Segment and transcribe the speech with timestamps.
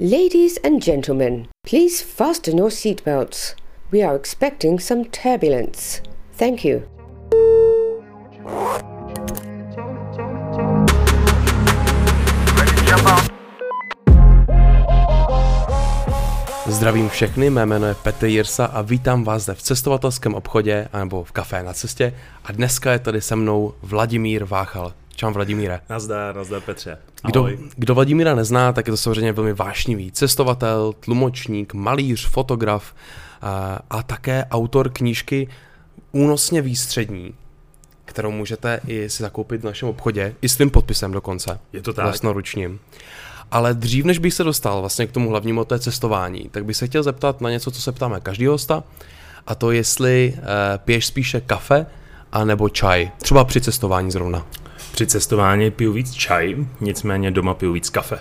[0.00, 3.56] Ladies and gentlemen, please fasten your seatbelts.
[3.90, 6.00] We are expecting some turbulence.
[6.36, 6.82] Thank you.
[16.66, 21.24] Zdravím všechny, mé jméno je Petr Jirsa a vítám vás zde v cestovatelském obchodě anebo
[21.24, 24.92] v kafé na cestě a dneska je tady se mnou Vladimír Váchal.
[25.18, 25.80] Čau Vladimíre.
[25.88, 26.98] Nazdar, nazdar Petře.
[27.26, 32.94] Kdo, kdo Vladimíra nezná, tak je to samozřejmě velmi vášnivý cestovatel, tlumočník, malíř, fotograf
[33.42, 35.48] a, a také autor knížky
[36.12, 37.34] Únosně výstřední,
[38.04, 41.60] kterou můžete i si zakoupit v našem obchodě, i s tím podpisem dokonce.
[41.72, 42.04] Je to tak.
[42.04, 42.80] Vlastnoručním.
[43.50, 46.86] Ale dřív, než bych se dostal vlastně k tomu hlavnímu té cestování, tak bych se
[46.86, 48.84] chtěl zeptat na něco, co se ptáme každého hosta,
[49.46, 50.44] a to jestli uh,
[50.76, 51.86] piješ spíše kafe
[52.32, 54.46] a nebo čaj, třeba při cestování zrovna.
[54.92, 58.18] Při cestování piju víc čaj, nicméně doma piju víc kafe.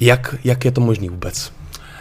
[0.00, 1.52] Jak, jak je to možný vůbec?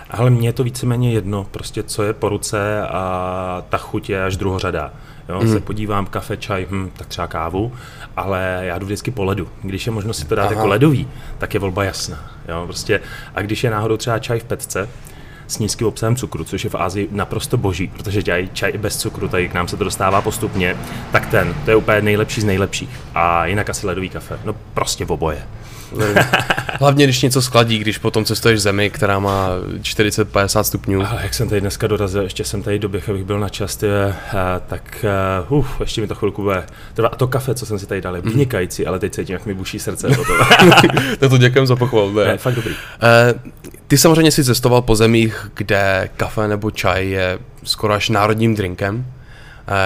[0.09, 4.23] Ale mně je to víceméně jedno, prostě co je po ruce a ta chuť je
[4.23, 4.93] až druhořada.
[5.29, 5.51] Jo, mm.
[5.51, 7.71] se podívám, kafe, čaj, hm, tak třeba kávu,
[8.17, 9.47] ale já jdu vždycky po ledu.
[9.63, 10.53] Když je možnost si to dát Aha.
[10.53, 11.07] jako ledový,
[11.37, 12.31] tak je volba jasná.
[12.47, 13.01] Jo, prostě,
[13.35, 14.89] a když je náhodou třeba čaj v pecce,
[15.51, 19.27] s nízkým obsahem cukru, což je v Ázii naprosto boží, protože dělají čaj bez cukru,
[19.27, 20.77] tady k nám se to dostává postupně,
[21.11, 22.89] tak ten, to je úplně nejlepší z nejlepších.
[23.15, 25.43] A jinak asi ledový kafe, no prostě v oboje.
[26.79, 29.49] Hlavně, když něco skladí, když potom cestuješ zemi, která má
[29.81, 31.01] 40-50 stupňů.
[31.01, 34.15] A jak jsem tady dneska dorazil, ještě jsem tady doběh, abych byl na čas, eh,
[34.67, 35.05] tak
[35.49, 36.65] uh, ještě mi to chvilku bude.
[37.11, 38.31] A to kafe, co jsem si tady dal, je mhm.
[38.31, 40.07] vynikající, ale teď cítím, jak mi buší srdce.
[41.19, 42.11] to to děkujem za pochval.
[42.11, 42.71] Ne, fakt dobrý.
[42.71, 48.55] Uh, ty samozřejmě si cestoval po zemích, kde kafe nebo čaj je skoro až národním
[48.55, 49.05] drinkem.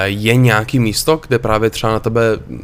[0.03, 2.21] Je nějaký místo, kde právě třeba na tebe,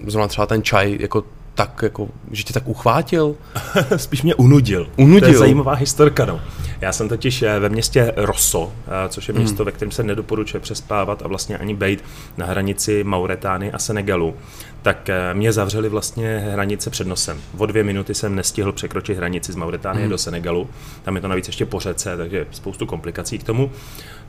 [0.08, 1.24] zrovna třeba ten čaj, jako
[1.56, 3.36] tak jako, že tě tak uchvátil?
[3.96, 4.90] Spíš mě unudil.
[4.98, 5.22] Unudil.
[5.22, 6.42] To je zajímavá historka, no.
[6.82, 9.66] Já jsem totiž eh, ve městě Rosso, eh, což je město, hmm.
[9.66, 12.04] ve kterém se nedoporučuje přespávat a vlastně ani bejt
[12.38, 14.36] na hranici Mauretány a Senegalu
[14.82, 17.42] tak eh, mě zavřeli vlastně hranice před nosem.
[17.58, 20.10] O dvě minuty jsem nestihl překročit hranici z Mauritánie mm.
[20.10, 20.70] do Senegalu.
[21.04, 23.72] Tam je to navíc ještě po řece, takže spoustu komplikací k tomu.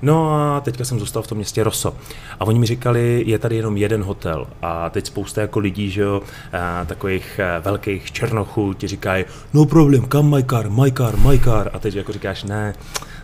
[0.02, 1.94] No a teďka jsem zůstal v tom městě Rosso.
[2.40, 4.46] A oni mi říkali, je tady jenom jeden hotel.
[4.62, 9.24] A teď spousta jako lidí, že jo, a, takových a, velkých černochů ti říkají,
[9.54, 11.70] no problém, kam my car, my car, my car.
[11.72, 12.74] A teď jako říkáš, ne,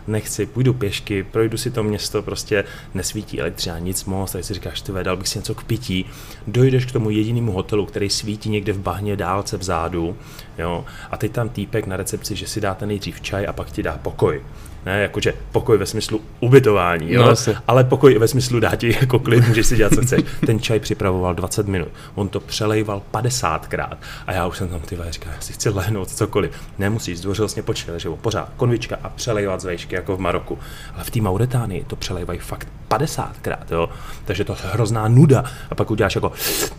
[0.09, 4.81] nechci, půjdu pěšky, projdu si to město, prostě nesvítí elektřina, nic moc, tak si říkáš,
[4.81, 6.05] ty dal bych si něco k pití,
[6.47, 10.17] dojdeš k tomu jedinému hotelu, který svítí někde v bahně dálce vzadu,
[10.57, 13.83] jo, a teď tam týpek na recepci, že si dáte nejdřív čaj a pak ti
[13.83, 14.41] dá pokoj
[14.85, 17.25] ne, jakože pokoj ve smyslu ubytování, jo?
[17.25, 20.21] No, ale pokoj ve smyslu dá ti jako klid, můžeš si dělat, co chceš.
[20.45, 23.97] Ten čaj připravoval 20 minut, on to přelejval 50krát
[24.27, 26.51] a já už jsem tam ty říkal, já si chci lehnout cokoliv.
[26.79, 30.59] Nemusíš, zdvořilostně počítat, že pořád konvička a přelejvat z vejšky jako v Maroku.
[30.95, 33.89] Ale v té Mauretánii to přelejvají fakt 50krát, jo?
[34.25, 36.31] takže to je hrozná nuda a pak uděláš jako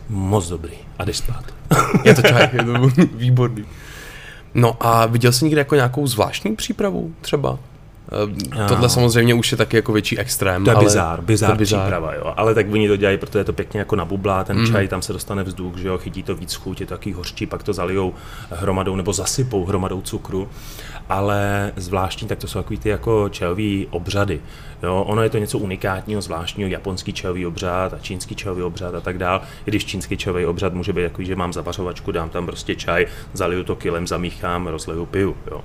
[0.08, 1.44] moc dobrý a jdeš spát.
[2.04, 2.72] Je to čaj, je to
[3.16, 3.64] výborný.
[4.54, 7.58] No a viděl jsi někdy jako nějakou zvláštní přípravu třeba?
[8.10, 10.64] Uh, tohle samozřejmě už je taky jako větší extrém.
[10.64, 12.34] To je ale bizár, bizár, bizár příprava, jo.
[12.36, 14.66] Ale tak oni to dělají, protože je to pěkně jako nabublá, ten mm.
[14.66, 17.46] čaj, tam se dostane vzduch, že jo, chytí to víc chuť, je to taky hořčí,
[17.46, 18.14] pak to zalijou
[18.50, 20.48] hromadou nebo zasypou hromadou cukru.
[21.08, 24.40] Ale zvláštní, tak to jsou takový ty jako čajový obřady.
[24.82, 29.00] Jo, ono je to něco unikátního, zvláštního, japonský čajový obřad a čínský čajový obřad a
[29.00, 29.40] tak dál.
[29.66, 33.06] I když čínský čajový obřad může být takový, že mám zavařovačku, dám tam prostě čaj,
[33.32, 35.36] zaliju to kilem, zamíchám, rozleju, piju.
[35.50, 35.60] Jo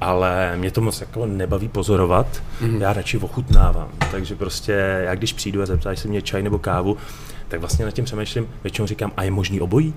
[0.00, 2.80] ale mě to moc jako nebaví pozorovat, mm-hmm.
[2.80, 3.88] já radši ochutnávám.
[4.10, 4.72] Takže prostě
[5.04, 6.96] já když přijdu a zeptáš se mě čaj nebo kávu,
[7.48, 9.94] tak vlastně nad tím přemýšlím, většinou říkám, a je možný obojí?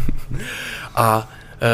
[0.94, 1.28] a
[1.62, 1.68] e,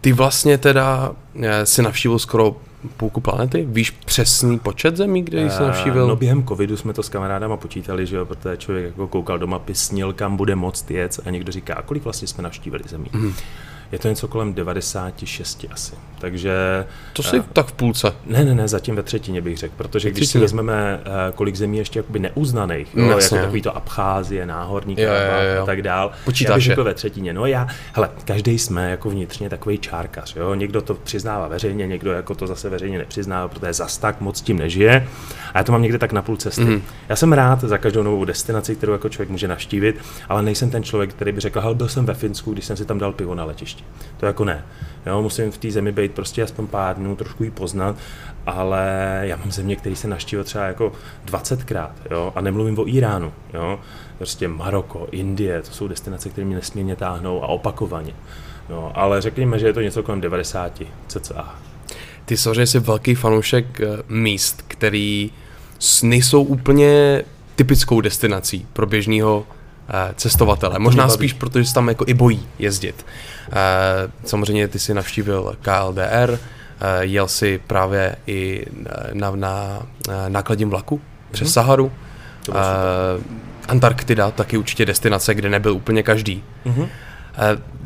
[0.00, 2.56] ty vlastně teda e, si navštívil skoro
[2.96, 3.66] půlku planety?
[3.68, 6.08] Víš přesný počet zemí, kde jsi eh, navštívil?
[6.08, 9.46] No během covidu jsme to s kamarádama počítali, že jo, protože člověk jako koukal do
[9.46, 13.10] mapy, snil, kam bude moc jet a někdo říká, kolik vlastně jsme navštívili zemí.
[13.12, 13.32] Mm.
[13.94, 15.94] Je to něco kolem 96 asi.
[16.18, 16.86] Takže...
[17.12, 18.12] To si uh, tak v půlce.
[18.26, 21.78] Ne, ne, ne, zatím ve třetině bych řekl, protože když si vezmeme, uh, kolik zemí
[21.78, 26.12] ještě jakoby neuznaných, no, jako takový to Abcházie, Náhorní Karabach a tak dál.
[26.24, 27.32] Počítáš já bych řekl ve třetině.
[27.32, 30.54] No já, hele, každý jsme jako vnitřně takový čárkař, jo?
[30.54, 34.58] Někdo to přiznává veřejně, někdo jako to zase veřejně nepřiznává, protože zas tak moc tím
[34.58, 35.08] nežije.
[35.54, 36.64] A já to mám někde tak na půl cesty.
[36.64, 36.82] Mm.
[37.08, 39.96] Já jsem rád za každou novou destinaci, kterou jako člověk může navštívit,
[40.28, 42.98] ale nejsem ten člověk, který by řekl, byl jsem ve Finsku, když jsem si tam
[42.98, 43.83] dal pivo na letišti.
[44.16, 44.64] To jako ne.
[45.06, 47.96] Jo, musím v té zemi být prostě aspoň pár dnů, trošku ji poznat,
[48.46, 50.92] ale já mám země, které se naštívil třeba jako
[51.26, 53.80] 20krát, jo, a nemluvím o Iránu, jo,
[54.18, 58.12] prostě Maroko, Indie, to jsou destinace, které mě nesmírně táhnou a opakovaně.
[58.68, 61.54] No, ale řekněme, že je to něco kolem 90 cca.
[62.24, 65.30] Ty samozřejmě jsi velký fanoušek eh, míst, který
[66.02, 67.22] nejsou úplně
[67.56, 69.46] typickou destinací pro běžného
[70.14, 70.78] cestovatele.
[70.78, 73.06] Možná spíš, protože se tam jako i bojí jezdit.
[73.52, 76.38] Eh, samozřejmě ty si navštívil KLDR,
[77.00, 78.66] jel si právě i
[79.12, 79.82] na, na
[80.28, 81.00] nákladním vlaku
[81.30, 81.52] přes mm-hmm.
[81.52, 81.92] Saharu.
[83.68, 86.44] Antarktida taky určitě destinace, kde nebyl úplně každý.
[86.66, 86.88] Mm-hmm.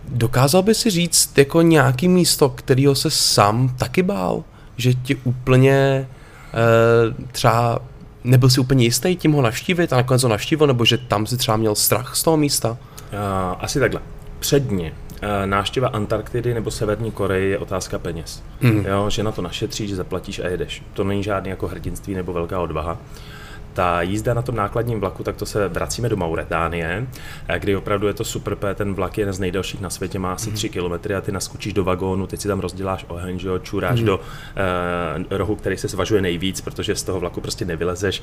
[0.09, 4.45] Dokázal by si říct jako nějaký místo, kterého se sám taky bál?
[4.77, 6.07] Že ti úplně
[7.33, 7.79] třeba
[8.25, 11.37] nebyl si úplně jistý tím ho navštívit a nakonec ho navštívil, nebo že tam si
[11.37, 12.71] třeba měl strach z toho místa?
[12.71, 12.77] Uh,
[13.61, 14.01] asi takhle.
[14.39, 18.43] Předně uh, návštěva Antarktidy nebo Severní Koreje je otázka peněz.
[18.61, 18.87] Hmm.
[18.87, 20.83] Jo, že na to našetříš, že zaplatíš a jedeš.
[20.93, 22.99] To není žádný jako hrdinství nebo velká odvaha
[23.79, 27.07] ta jízda na tom nákladním vlaku, tak to se vracíme do Mauretánie,
[27.49, 30.33] eh, kdy opravdu je to super, ten vlak je jeden z nejdelších na světě, má
[30.33, 30.73] asi 3 mm.
[30.73, 34.07] km a ty naskočíš do vagónu, teď si tam rozděláš oheň, že jo, čuráš mm.
[34.07, 34.25] do uh,
[35.31, 38.23] rohu, který se svažuje nejvíc, protože z toho vlaku prostě nevylezeš,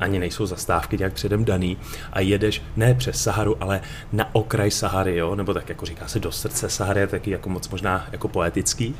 [0.00, 1.76] ani nejsou zastávky nějak předem daný
[2.12, 3.80] a jedeš ne přes Saharu, ale
[4.12, 7.68] na okraj Sahary, jo, nebo tak jako říká se do srdce Sahary, taky jako moc
[7.68, 8.94] možná jako poetický.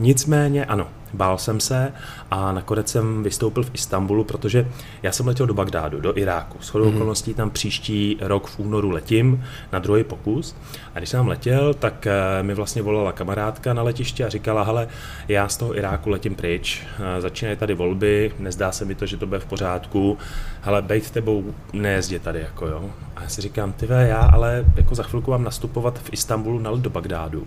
[0.00, 1.92] Nicméně ano, bál jsem se
[2.30, 4.68] a nakonec jsem vystoupil v Istanbulu, protože
[5.02, 6.58] já jsem letěl do Bagdádu, do Iráku.
[6.60, 6.94] S chodou mm-hmm.
[6.94, 10.56] okolností tam příští rok v únoru letím na druhý pokus.
[10.94, 14.62] A když jsem tam letěl, tak eh, mi vlastně volala kamarádka na letiště a říkala,
[14.62, 14.88] hele,
[15.28, 19.16] já z toho Iráku letím pryč, eh, začínají tady volby, nezdá se mi to, že
[19.16, 20.18] to bude v pořádku,
[20.62, 22.90] ale bejt tebou nejezdě tady, jako jo.
[23.16, 26.72] A já si říkám, ty já ale jako za chvilku mám nastupovat v Istanbulu na
[26.76, 27.46] do Bagdádu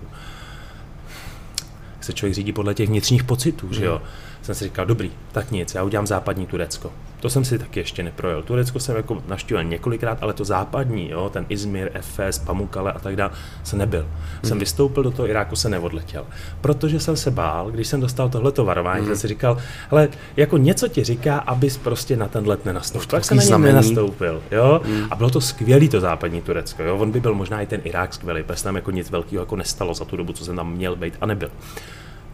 [2.06, 4.02] se člověk řídí podle těch vnitřních pocitů, že jo.
[4.04, 4.10] Mm.
[4.42, 6.92] Jsem si říkal, dobrý, tak nic, já udělám západní Turecko.
[7.20, 8.42] To jsem si taky ještě neprojel.
[8.42, 13.16] Turecko jsem jako navštívil několikrát, ale to západní, jo, ten Izmir, Efes, Pamukale a tak
[13.16, 13.32] dále,
[13.64, 14.02] se nebyl.
[14.02, 14.10] Hmm.
[14.44, 16.26] Jsem vystoupil do toho Iráku, se neodletěl.
[16.62, 19.08] Protože jsem se bál, když jsem dostal tohleto varování, hmm.
[19.08, 19.58] jsem si říkal,
[19.92, 23.08] ale jako něco ti říká, abys prostě na ten let nenastoupil.
[23.08, 24.82] Tak jsem na něm nenastoupil, jo.
[24.86, 25.08] Hmm.
[25.12, 26.98] A bylo to skvělý to západní Turecko, jo.
[26.98, 29.94] On by byl možná i ten Irák skvělý, protože tam jako nic velkého jako nestalo
[29.94, 31.50] za tu dobu, co jsem tam měl být a nebyl.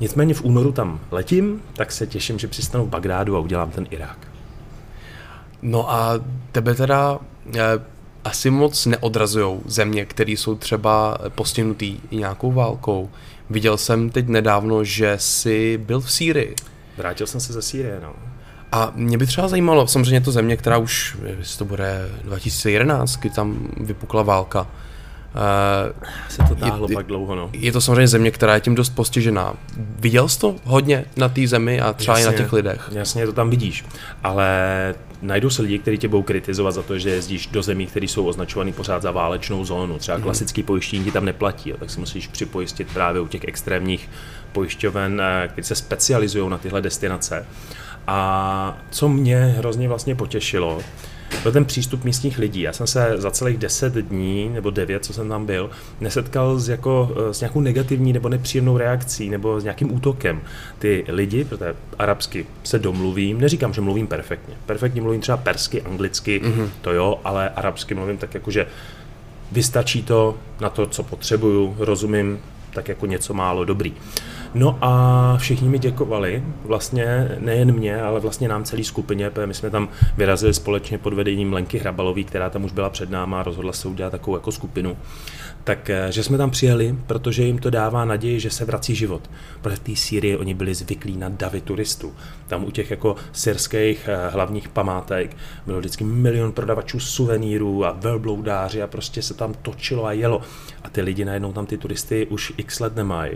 [0.02, 3.88] Nicméně v únoru tam letím, tak se těším, že přistanu v Bagdádu a udělám ten
[3.90, 4.28] Irák.
[5.62, 6.14] No a
[6.52, 7.20] tebe teda
[7.56, 7.60] eh,
[8.24, 13.10] asi moc neodrazují země, které jsou třeba postihnutý nějakou válkou.
[13.50, 16.56] Viděl jsem teď nedávno, že jsi byl v Sýrii.
[16.98, 18.14] Vrátil jsem se ze Sýrie, no.
[18.72, 23.30] A mě by třeba zajímalo, samozřejmě to země, která už, jestli to bude 2011, kdy
[23.30, 24.68] tam vypukla válka,
[26.30, 27.50] se to táhlo je, pak dlouho, no.
[27.54, 29.54] Je to samozřejmě země, která je tím dost postižená.
[30.00, 32.90] Viděl jsi to hodně na té zemi a třeba jasně, i na těch lidech?
[32.92, 33.86] Jasně, to tam vidíš,
[34.24, 38.06] ale najdou se lidi, kteří tě budou kritizovat za to, že jezdíš do zemí, které
[38.06, 39.98] jsou označované pořád za válečnou zónu.
[39.98, 40.24] Třeba mm.
[40.24, 44.10] klasický pojištění ti tam neplatí, jo, tak si musíš připojistit právě u těch extrémních
[44.52, 47.46] pojišťoven, eh, které se specializují na tyhle destinace.
[48.08, 50.82] A co mě hrozně vlastně potěšilo,
[51.44, 52.62] byl ten přístup místních lidí.
[52.62, 55.70] Já jsem se za celých 10 dní nebo 9, co jsem tam byl,
[56.02, 60.42] nesetkal s, jako, s nějakou negativní nebo nepříjemnou reakcí nebo s nějakým útokem.
[60.80, 64.56] Ty lidi, protože arabsky se domluvím, neříkám, že mluvím perfektně.
[64.66, 66.70] Perfektně mluvím třeba persky, anglicky, mm-hmm.
[66.82, 68.68] to jo, ale arabsky mluvím tak jako, že
[69.52, 72.40] vystačí to na to, co potřebuju, rozumím
[72.74, 73.94] tak jako něco málo dobrý.
[74.54, 79.54] No a všichni mi děkovali, vlastně nejen mě, ale vlastně nám celý skupině, protože my
[79.54, 83.44] jsme tam vyrazili společně pod vedením Lenky Hrabalový, která tam už byla před náma a
[83.44, 84.98] rozhodla se udělat takovou jako skupinu
[85.64, 89.30] tak eh, že jsme tam přijeli, protože jim to dává naději, že se vrací život.
[89.62, 92.14] Protože v té Sýrii oni byli zvyklí na davy turistů.
[92.48, 98.82] Tam u těch jako syrských eh, hlavních památek bylo vždycky milion prodavačů suvenýrů a velbloudáři
[98.82, 100.42] a prostě se tam točilo a jelo.
[100.84, 103.32] A ty lidi najednou tam ty turisty už x let nemají.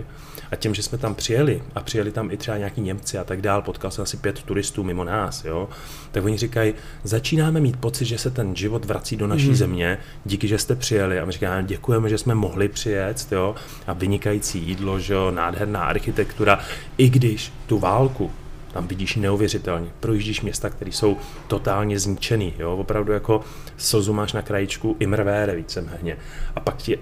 [0.52, 3.42] A tím, že jsme tam přijeli a přijeli tam i třeba nějaký Němci a tak
[3.42, 5.70] dál, potkal jsem asi pět turistů mimo nás, jo,
[6.12, 9.56] tak oni říkají, začínáme mít pocit, že se ten život vrací do naší mm.
[9.56, 11.20] země, díky, že jste přijeli.
[11.20, 13.56] A my říkáme, děkujeme, že jsme mohli přijet, jo,
[13.88, 16.60] a vynikající jídlo, že jo, nádherná architektura,
[16.98, 18.32] i když tu válku
[18.76, 19.90] tam vidíš neuvěřitelně.
[20.00, 21.18] Projíždíš města, které jsou
[21.48, 23.42] totálně zničený, jo, opravdu jako
[23.78, 26.18] slzu máš na krajičku i mrvére víceméně.
[26.56, 27.00] A pak ti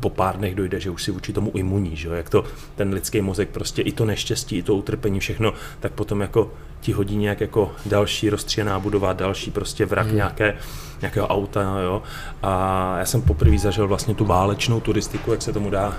[0.00, 2.44] po pár dnech dojde, že už si vůči tomu imunní, že jo, jak to
[2.76, 6.92] ten lidský mozek prostě i to neštěstí, i to utrpení, všechno, tak potom jako ti
[6.92, 10.16] hodí nějak jako další rozstříhaná budova, další prostě vrak hmm.
[10.16, 10.54] nějaké,
[11.00, 12.02] nějakého auta, jo.
[12.42, 15.94] A já jsem poprvé zažil vlastně tu válečnou turistiku, jak se tomu dá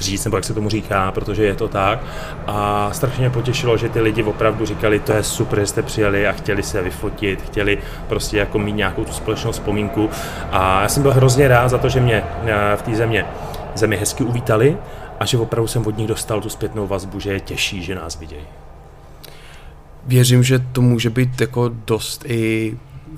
[0.00, 1.98] říct, nebo jak se tomu říká, protože je to tak.
[2.46, 6.26] A strašně mě potěšilo, že ty lidi opravdu říkali, to je super, že jste přijeli
[6.26, 7.78] a chtěli se vyfotit, chtěli
[8.08, 10.10] prostě jako mít nějakou tu společnou vzpomínku.
[10.50, 13.26] A já jsem byl hrozně rád za to, že mě eh, v té země
[13.74, 14.76] zemi hezky uvítali
[15.20, 18.18] a že opravdu jsem od nich dostal tu zpětnou vazbu, že je těžší, že nás
[18.18, 18.65] vidějí.
[20.06, 22.76] Věřím, že to může být jako dost i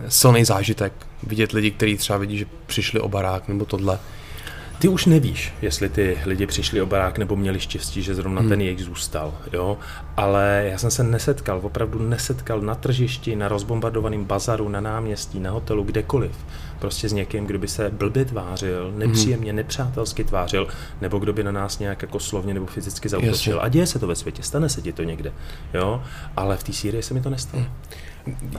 [0.08, 0.92] silný zážitek.
[1.22, 3.98] Vidět lidi, kteří třeba vidí, že přišli o barák nebo tohle.
[4.78, 8.48] Ty už nevíš, jestli ty lidi přišli o barák nebo měli štěstí, že zrovna hmm.
[8.48, 9.78] ten jejich zůstal, jo.
[10.16, 15.50] Ale já jsem se nesetkal, opravdu nesetkal na tržišti, na rozbombardovaném bazaru, na náměstí, na
[15.50, 16.32] hotelu, kdekoliv.
[16.78, 19.56] Prostě s někým, kdo by se blbě tvářil, nepříjemně, hmm.
[19.56, 20.68] nepřátelsky tvářil,
[21.00, 23.60] nebo kdo by na nás nějak jako slovně nebo fyzicky zautočil.
[23.62, 25.32] A děje se to ve světě, stane se ti to někde,
[25.74, 26.02] jo.
[26.36, 27.62] Ale v té Sýrii se mi to nestalo.
[27.62, 27.72] Hmm.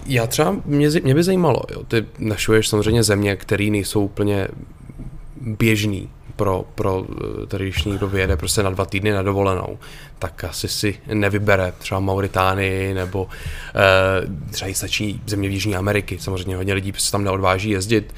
[0.06, 4.48] Já třeba, mě, mě by zajímalo, jo, ty našuješ samozřejmě země, které nejsou úplně
[5.42, 7.06] běžný pro, pro
[7.44, 9.80] eh, tady, když někdo vyjede prostě na dva týdny na dovolenou,
[10.20, 13.28] tak asi si nevybere třeba Mauritánii nebo
[13.76, 16.20] e, třeba i stačí země v Jižní Ameriky.
[16.20, 18.16] Samozřejmě hodně lidí se tam neodváží jezdit,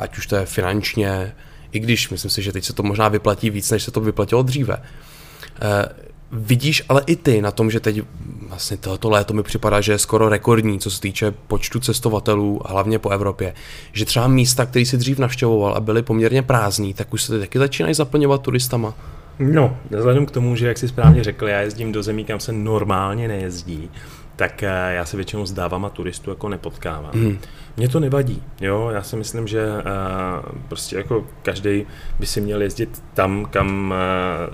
[0.00, 1.32] ať už to je finančně,
[1.72, 4.42] i když myslím si, že teď se to možná vyplatí víc, než se to vyplatilo
[4.42, 4.76] dříve.
[4.76, 5.88] E,
[6.32, 8.02] Vidíš ale i ty na tom, že teď
[8.48, 12.98] vlastně tohoto léto mi připadá, že je skoro rekordní, co se týče počtu cestovatelů, hlavně
[12.98, 13.54] po Evropě.
[13.92, 17.58] Že třeba místa, které si dřív navštěvoval a byly poměrně prázdní, tak už se taky
[17.58, 18.94] začínají zaplňovat turistama.
[19.38, 22.52] No, vzhledem k tomu, že jak si správně řekl, já jezdím do zemí, kam se
[22.52, 23.90] normálně nejezdí,
[24.36, 27.12] tak eh, já se většinou s dávama turistů jako nepotkávám.
[27.14, 27.38] Hmm.
[27.76, 31.86] Mně to nevadí, jo, já si myslím, že uh, prostě jako každý
[32.18, 33.94] by si měl jezdit tam, kam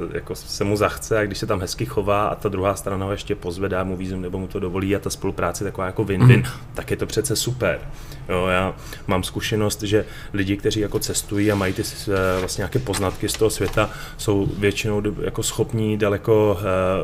[0.00, 3.06] uh, jako se mu zachce a když se tam hezky chová a ta druhá strana
[3.06, 6.36] ho ještě pozvedá mu vízum nebo mu to dovolí a ta spolupráce taková jako win-win,
[6.36, 6.44] mm.
[6.74, 7.80] tak je to přece super.
[8.28, 8.74] Jo, já
[9.06, 13.32] mám zkušenost, že lidi, kteří jako cestují a mají ty uh, vlastně nějaké poznatky z
[13.32, 16.58] toho světa, jsou většinou jako schopní daleko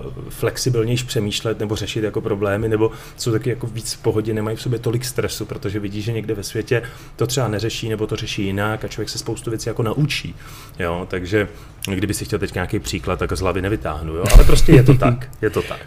[0.05, 4.57] uh, flexibilnější přemýšlet nebo řešit jako problémy, nebo jsou taky jako víc v pohodě, nemají
[4.57, 6.83] v sobě tolik stresu, protože vidí, že někde ve světě
[7.17, 10.35] to třeba neřeší nebo to řeší jinak a člověk se spoustu věcí jako naučí.
[10.79, 11.49] Jo, takže
[11.87, 14.25] kdyby si chtěl teď nějaký příklad, tak z hlavy nevytáhnu, jo?
[14.35, 15.81] ale prostě je to tak, je to tak.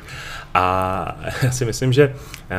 [0.53, 2.55] A já si myslím, že eh,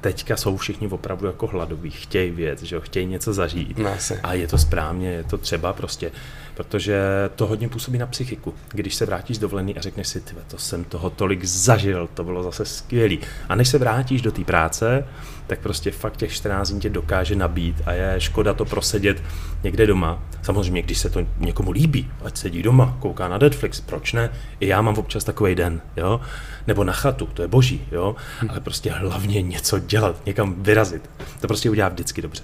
[0.00, 3.78] teďka jsou všichni opravdu jako hladoví, chtějí věc, že jo, chtějí něco zažít.
[3.78, 3.90] No,
[4.22, 6.12] a je to správně, je to třeba prostě,
[6.54, 7.00] protože
[7.36, 8.54] to hodně působí na psychiku.
[8.72, 12.64] Když se vrátíš dovolený a řekneš si, to jsem toho tolik zažil, to bylo zase
[12.64, 13.18] skvělý.
[13.48, 15.04] A než se vrátíš do té práce,
[15.52, 19.22] tak prostě fakt těch 14 dní tě dokáže nabít a je škoda to prosedět
[19.64, 20.22] někde doma.
[20.42, 24.30] Samozřejmě, když se to někomu líbí, ať sedí doma, kouká na Netflix, proč ne?
[24.60, 26.20] I já mám občas takový den, jo?
[26.66, 28.16] Nebo na chatu, to je boží, jo?
[28.48, 31.10] Ale prostě hlavně něco dělat, někam vyrazit.
[31.40, 32.42] To prostě udělá vždycky dobře.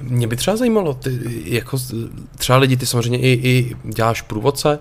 [0.00, 1.78] Mě by třeba zajímalo, ty, jako
[2.36, 4.78] třeba lidi, ty samozřejmě i, i děláš průvodce,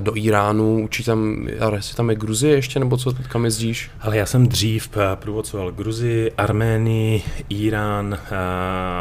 [0.00, 3.90] do Iránu, učí tam, jestli tam je Gruzie ještě, nebo co kam jezdíš?
[4.00, 8.36] Ale já jsem dřív eh, průvodcoval Gruzii, Arménii, Irán eh,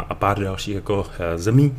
[0.10, 1.78] a pár dalších jako eh, zemí.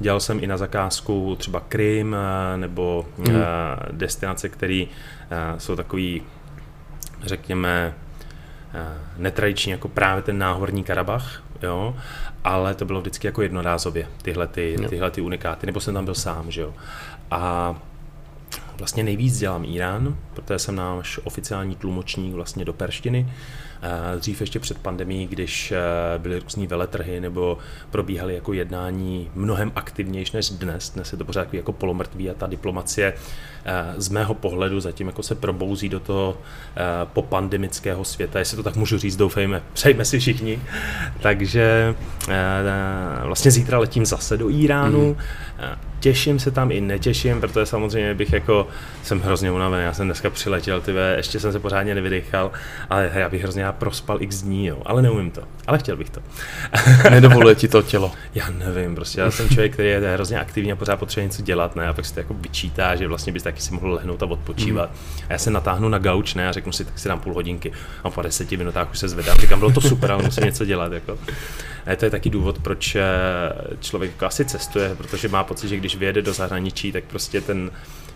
[0.00, 2.16] Dělal jsem i na zakázku třeba Krym
[2.56, 3.36] nebo hmm.
[3.90, 4.84] destinace, které
[5.58, 6.22] jsou takový,
[7.22, 7.94] řekněme,
[9.16, 11.96] netradiční, jako právě ten náhorní Karabach, jo,
[12.44, 16.14] ale to bylo vždycky jako jednorázově, tyhle, ty, tyhle ty unikáty, nebo jsem tam byl
[16.14, 16.74] sám, že jo.
[17.30, 17.74] A
[18.78, 23.32] vlastně nejvíc dělám Irán, protože jsem náš oficiální tlumočník vlastně do perštiny.
[23.82, 25.78] Eh, dřív ještě před pandemí, když eh,
[26.18, 27.58] byly různý veletrhy nebo
[27.90, 30.90] probíhaly jako jednání mnohem aktivnější než dnes.
[30.90, 33.14] Dnes je to pořád jako polomrtvý a ta diplomacie
[33.64, 36.38] eh, z mého pohledu zatím jako se probouzí do toho
[37.04, 40.60] popandemického světa, jestli to tak můžu říct, doufejme, přejme si všichni.
[41.20, 41.94] Takže
[43.22, 45.08] vlastně zítra letím zase do Iránu.
[45.08, 45.16] Mm
[46.00, 48.68] těším se tam i netěším, protože samozřejmě bych jako,
[49.02, 52.50] jsem hrozně unavený, já jsem dneska přiletěl, tyve, ještě jsem se pořádně nevydechal,
[52.90, 56.20] ale já bych hrozně prospal x dní, jo, ale neumím to, ale chtěl bych to.
[57.10, 58.12] Nedovoluje ti to tělo?
[58.34, 61.76] Já nevím, prostě já jsem člověk, který je hrozně aktivní a pořád potřebuje něco dělat,
[61.76, 64.26] ne, a pak si to jako vyčítá, že vlastně bys taky si mohl lehnout a
[64.26, 64.90] odpočívat.
[64.90, 65.24] Mm.
[65.28, 67.72] A já se natáhnu na gauč, ne, a řeknu si, tak si dám půl hodinky
[68.04, 70.92] a po deseti minutách už se zvedám, říkám, bylo to super, ale musím něco dělat,
[70.92, 71.18] jako.
[71.86, 73.02] A to je taky důvod, proč eh,
[73.80, 77.70] člověk jako asi cestuje, protože má pocit, že když vyjede do zahraničí, tak prostě ten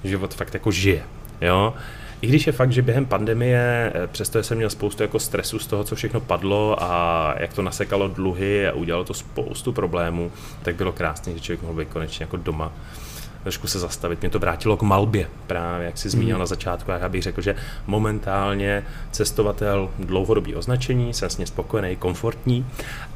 [0.05, 1.03] život fakt jako žije.
[1.41, 1.75] Jo?
[2.21, 5.67] I když je fakt, že během pandemie, eh, přesto jsem měl spoustu jako stresu z
[5.67, 10.33] toho, co všechno padlo a jak to nasekalo dluhy a udělalo to spoustu problémů,
[10.63, 12.73] tak bylo krásné, že člověk mohl být konečně jako doma
[13.43, 14.21] trošku se zastavit.
[14.21, 16.41] Mě to vrátilo k malbě, právě jak si zmínil mm.
[16.41, 16.91] na začátku.
[16.91, 17.57] Já bych řekl, že
[17.87, 22.67] momentálně cestovatel dlouhodobý označení, jsem s ním spokojený, komfortní,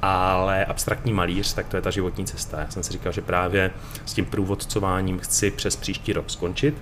[0.02, 2.60] ale abstraktní malíř, tak to je ta životní cesta.
[2.60, 3.70] Já jsem si říkal, že právě
[4.04, 6.74] s tím průvodcováním chci přes příští rok skončit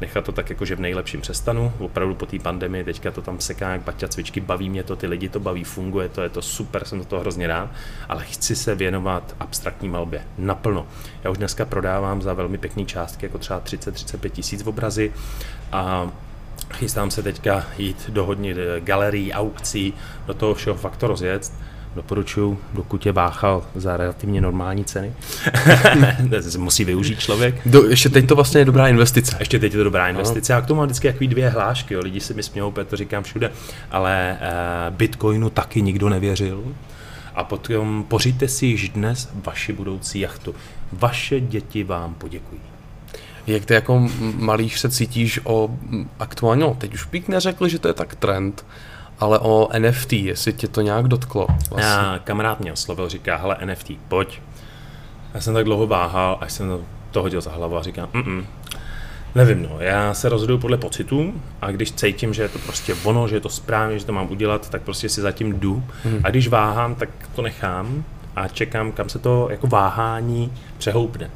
[0.00, 3.40] nechat to tak jako, že v nejlepším přestanu, opravdu po té pandemii, teďka to tam
[3.40, 6.42] seká jak baťa cvičky, baví mě to, ty lidi to baví, funguje to, je to
[6.42, 7.70] super, jsem to toho hrozně rád,
[8.08, 10.86] ale chci se věnovat abstraktní malbě naplno.
[11.24, 15.12] Já už dneska prodávám za velmi pěkný částky, jako třeba 30-35 tisíc obrazy
[15.72, 16.10] a
[16.74, 19.94] chystám se teďka jít do hodně galerií, aukcí,
[20.26, 21.52] do toho všeho fakt to rozjet
[21.96, 25.12] doporučuju, dokud je váchal za relativně normální ceny.
[26.58, 27.54] Musí využít člověk.
[27.66, 29.36] Do, ještě teď to vlastně je dobrá investice.
[29.38, 30.54] Ještě teď je to dobrá investice.
[30.54, 31.94] A k tomu mám vždycky jaký dvě hlášky.
[31.94, 32.00] Jo.
[32.04, 33.50] Lidi se mi smějou, to říkám všude.
[33.90, 36.64] Ale uh, Bitcoinu taky nikdo nevěřil.
[37.34, 40.54] A potom pořiďte si již dnes vaši budoucí jachtu.
[40.92, 42.60] Vaše děti vám poděkují.
[43.46, 45.70] Jak ty jako malíš se cítíš o
[46.18, 48.64] aktuálně, no teď už bych neřekl, že to je tak trend,
[49.20, 51.46] ale o NFT, jestli tě to nějak dotklo.
[51.70, 51.90] Vlastně.
[51.90, 54.40] Já, kamarád mě oslovil, říká, hele NFT, pojď.
[55.34, 58.46] Já jsem tak dlouho váhal, až jsem to hodil za hlavu a říkám, mm
[59.34, 63.28] Nevím, no, já se rozhoduju podle pocitů a když cítím, že je to prostě ono,
[63.28, 65.84] že je to správně, že to mám udělat, tak prostě si zatím jdu.
[66.04, 66.20] Mm.
[66.24, 68.04] A když váhám, tak to nechám
[68.36, 71.30] a čekám, kam se to jako váhání přehoupne.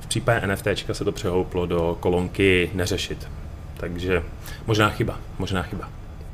[0.00, 3.28] V případě NFT se to přehouplo do kolonky neřešit.
[3.76, 4.22] Takže
[4.66, 5.88] možná chyba, možná chyba.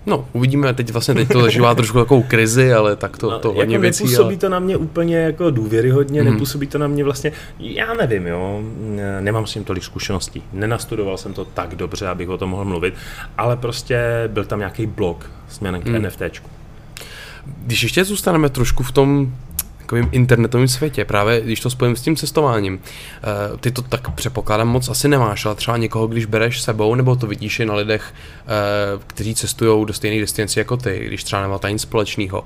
[0.06, 3.52] No, uvidíme, teď vlastně teď to zažívá trošku takovou krizi, ale tak to, no, to
[3.52, 4.04] hodně jako věcí.
[4.04, 4.36] Nepůsobí ale...
[4.36, 6.30] to na mě úplně jako důvěryhodně, mm.
[6.32, 8.62] nepůsobí to na mě vlastně, já nevím, jo,
[9.20, 12.94] nemám s tím tolik zkušeností, nenastudoval jsem to tak dobře, abych o tom mohl mluvit,
[13.38, 13.98] ale prostě
[14.28, 16.02] byl tam nějaký blok směrem k mm.
[16.02, 16.50] NFTčku.
[17.66, 19.32] Když ještě zůstaneme trošku v tom
[19.86, 22.80] takovým internetovém světě, právě když to spojím s tím cestováním.
[22.82, 27.16] Eh, ty to tak předpokládám moc asi nemáš, ale třeba někoho, když bereš sebou, nebo
[27.16, 28.46] to vidíš i na lidech, eh,
[29.06, 32.44] kteří cestují do stejné distance jako ty, když třeba nemáte nic společného.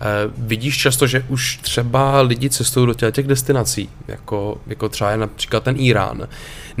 [0.00, 5.16] Eh, vidíš často, že už třeba lidi cestují do těch destinací, jako, jako třeba je
[5.16, 6.28] například ten Irán.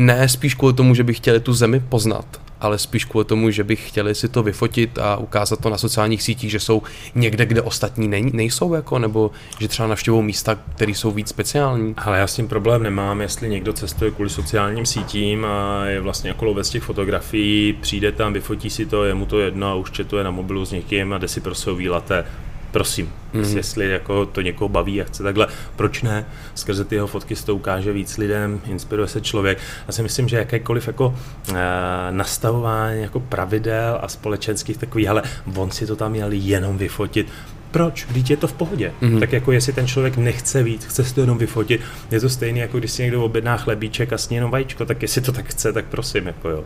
[0.00, 2.24] Ne spíš kvůli tomu, že by chtěli tu zemi poznat,
[2.60, 6.22] ale spíš kvůli tomu, že bych chtěli si to vyfotit a ukázat to na sociálních
[6.22, 6.82] sítích, že jsou
[7.14, 11.94] někde, kde ostatní nej, nejsou, jako, nebo že třeba navštěvují místa, které jsou víc speciální.
[11.96, 16.30] Ale já s tím problém nemám, jestli někdo cestuje kvůli sociálním sítím a je vlastně
[16.30, 19.90] jako lovec těch fotografií, přijde tam, vyfotí si to, je mu to jedno a už
[19.90, 22.24] četuje na mobilu s někým a jde si prostě výlete
[22.70, 23.56] prosím, mm.
[23.56, 26.26] jestli jako to někoho baví a chce takhle, proč ne?
[26.54, 29.58] Skrze ty jeho fotky se to ukáže víc lidem, inspiruje se člověk.
[29.86, 31.14] Já si myslím, že jakékoliv jako
[31.48, 31.54] e,
[32.10, 35.22] nastavování jako pravidel a společenských takových, ale
[35.56, 37.26] on si to tam měl jenom vyfotit,
[37.70, 38.06] proč?
[38.10, 38.92] Když je to v pohodě.
[39.02, 39.20] Mm-hmm.
[39.20, 42.60] Tak jako jestli ten člověk nechce víc, chce si to jenom vyfotit, je to stejné,
[42.60, 45.72] jako když si někdo objedná chlebíček a sní jenom vajíčko, tak jestli to tak chce,
[45.72, 46.64] tak prosím, jako jo.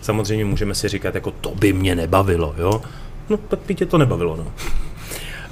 [0.00, 2.82] Samozřejmě můžeme si říkat, jako to by mě nebavilo, jo.
[3.28, 4.52] No, tak by tě to nebavilo, no.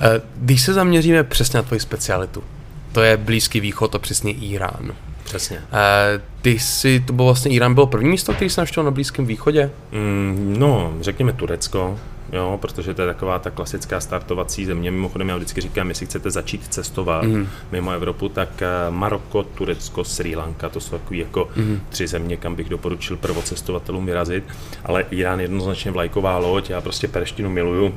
[0.00, 2.44] Eh, když se zaměříme přesně na tvoji specialitu,
[2.92, 4.92] to je Blízký východ a přesně Irán.
[5.24, 5.59] Přesně.
[5.72, 9.26] Eh, ty si, to bylo vlastně Irán bylo první místo, který jsi navštěvoval na Blízkém
[9.26, 9.70] východě?
[9.92, 11.98] Mm, no, řekněme Turecko,
[12.33, 14.90] jo, protože to je taková ta klasická startovací země.
[14.90, 17.48] Mimochodem já vždycky říkám, jestli chcete začít cestovat mm.
[17.72, 21.80] mimo Evropu, tak eh, Maroko, Turecko, Sri Lanka, to jsou takové jako mm.
[21.88, 24.44] tři země, kam bych doporučil prvocestovatelům vyrazit.
[24.85, 27.94] Ale Irán jednoznačně vlajková loď, já prostě perštinu miluju.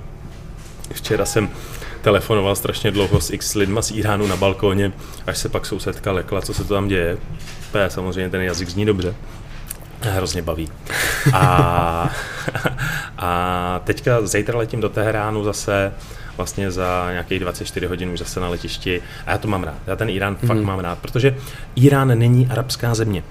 [0.93, 1.49] Včera jsem
[2.01, 4.91] telefonoval strašně dlouho s x lidma z Iránu na balkóně,
[5.27, 7.17] až se pak sousedka lekla, co se to tam děje.
[7.71, 9.15] P, samozřejmě ten jazyk zní dobře.
[10.01, 10.69] Hrozně baví.
[11.33, 12.09] A,
[13.17, 15.93] a teďka zítra letím do Teheránu zase
[16.37, 19.01] vlastně za nějakých 24 hodin už zase na letišti.
[19.25, 19.77] A já to mám rád.
[19.87, 20.47] Já ten Irán mm-hmm.
[20.47, 20.65] fakt mhm.
[20.65, 21.35] mám rád, protože
[21.75, 23.23] Irán není arabská země.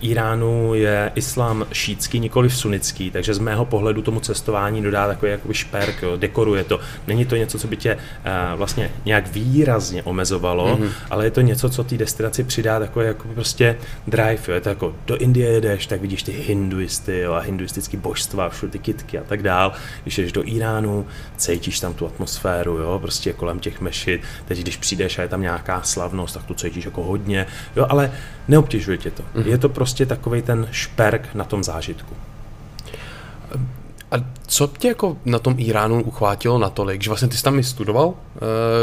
[0.00, 5.54] Iránu je islám šítský, nikoli sunnický, takže z mého pohledu tomu cestování dodá takový jakoby
[5.54, 6.80] šperk, jo, dekoruje to.
[7.06, 10.90] Není to něco, co by tě uh, vlastně nějak výrazně omezovalo, mm-hmm.
[11.10, 14.42] ale je to něco, co té destinaci přidá takový jako prostě drive.
[14.48, 14.54] Jo.
[14.54, 18.72] Je to jako do Indie jedeš, tak vidíš ty hinduisty jo, a hinduistické božstva, všude
[18.72, 19.72] ty kitky a tak dál.
[20.02, 24.22] Když jdeš do Iránu, cítíš tam tu atmosféru, jo, prostě kolem těch mešit.
[24.44, 28.12] Teď, když přijdeš a je tam nějaká slavnost, tak tu cítíš jako hodně, jo, ale
[28.48, 29.22] neobtěžuje tě to.
[29.22, 29.46] Mm-hmm.
[29.46, 32.14] Je to prostě takový ten šperk na tom zážitku.
[34.12, 37.64] A co tě jako na tom Iránu uchvátilo natolik, že vlastně ty jsi tam i
[37.64, 38.14] studoval uh,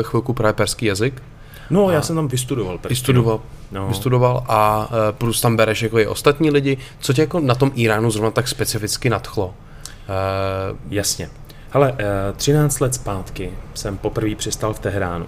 [0.02, 1.24] chvilku právě perský jazyk?
[1.70, 2.78] No, a já jsem tam vystudoval.
[2.78, 3.42] Perský, vystudoval,
[3.72, 3.88] no.
[3.88, 6.78] vystudoval a uh, plus tam bereš jako i ostatní lidi.
[7.00, 9.46] Co tě jako na tom Iránu zrovna tak specificky nadchlo?
[9.48, 9.54] Uh,
[10.90, 11.30] Jasně.
[11.70, 11.98] Hele, uh,
[12.36, 15.26] 13 let zpátky jsem poprvé přistal v Teheránu.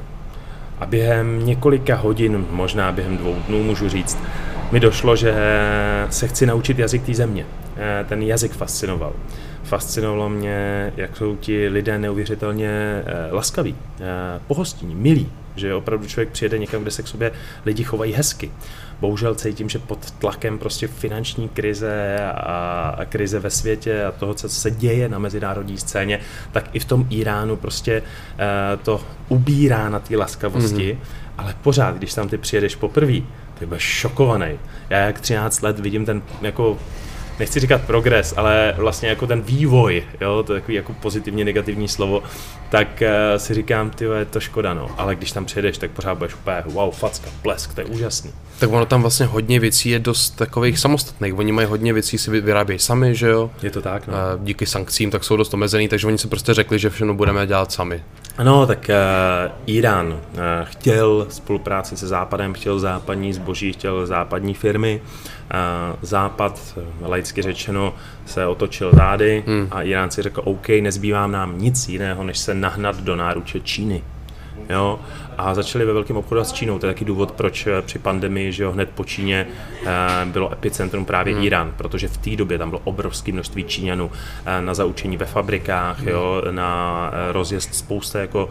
[0.79, 4.17] A během několika hodin, možná během dvou dnů, můžu říct,
[4.71, 5.33] mi došlo, že
[6.09, 7.45] se chci naučit jazyk té země.
[7.79, 9.13] Eh, ten jazyk fascinoval.
[9.63, 14.03] Fascinovalo mě, jak jsou ti lidé neuvěřitelně eh, laskaví, eh,
[14.47, 15.29] pohostinní, milí.
[15.55, 17.31] že opravdu člověk přijede někam, kde se k sobě
[17.65, 18.51] lidi chovají hezky.
[18.99, 24.49] Bohužel cítím, že pod tlakem prostě finanční krize a krize ve světě a toho, co
[24.49, 26.19] se děje na mezinárodní scéně,
[26.51, 28.03] tak i v tom Iránu prostě
[28.83, 31.37] to ubírá na té laskavosti, mm-hmm.
[31.37, 33.21] ale pořád, když tam ty přijedeš poprvé,
[33.59, 34.59] tak budeš šokovaný.
[34.89, 36.77] Já jak 13 let vidím ten jako
[37.39, 41.87] nechci říkat progres, ale vlastně jako ten vývoj, jo, to je takový jako pozitivně negativní
[41.87, 42.23] slovo,
[42.69, 46.17] tak uh, si říkám, ty je to škoda, no, ale když tam přijedeš, tak pořád
[46.17, 48.31] budeš úplně wow, facka, blesk, to je úžasný.
[48.59, 51.37] Tak ono tam vlastně hodně věcí je dost takových samostatných.
[51.37, 53.51] Oni mají hodně věcí, si vyrábějí sami, že jo?
[53.63, 54.13] Je to tak, no.
[54.13, 57.47] Uh, díky sankcím tak jsou dost omezený, takže oni si prostě řekli, že všechno budeme
[57.47, 58.03] dělat sami.
[58.39, 60.19] Ano, tak uh, Irán uh,
[60.63, 65.01] chtěl spolupráci se Západem, chtěl západní zboží, chtěl západní firmy.
[65.01, 67.93] Uh, Západ, laicky řečeno,
[68.25, 69.67] se otočil zády hmm.
[69.71, 74.03] a Irán si řekl, OK, nezbývá nám nic jiného, než se nahnat do náruče Číny.
[74.69, 74.99] Jo?
[75.41, 76.79] A začali ve velkém obchodu s Čínou.
[76.79, 79.47] To je taky důvod, proč při pandemii, že jo, hned po Číně
[80.25, 81.43] bylo epicentrum právě hmm.
[81.43, 84.11] Irán, protože v té době tam bylo obrovské množství Číňanů
[84.59, 88.49] na zaučení ve fabrikách, jo, na rozjezd spousta jako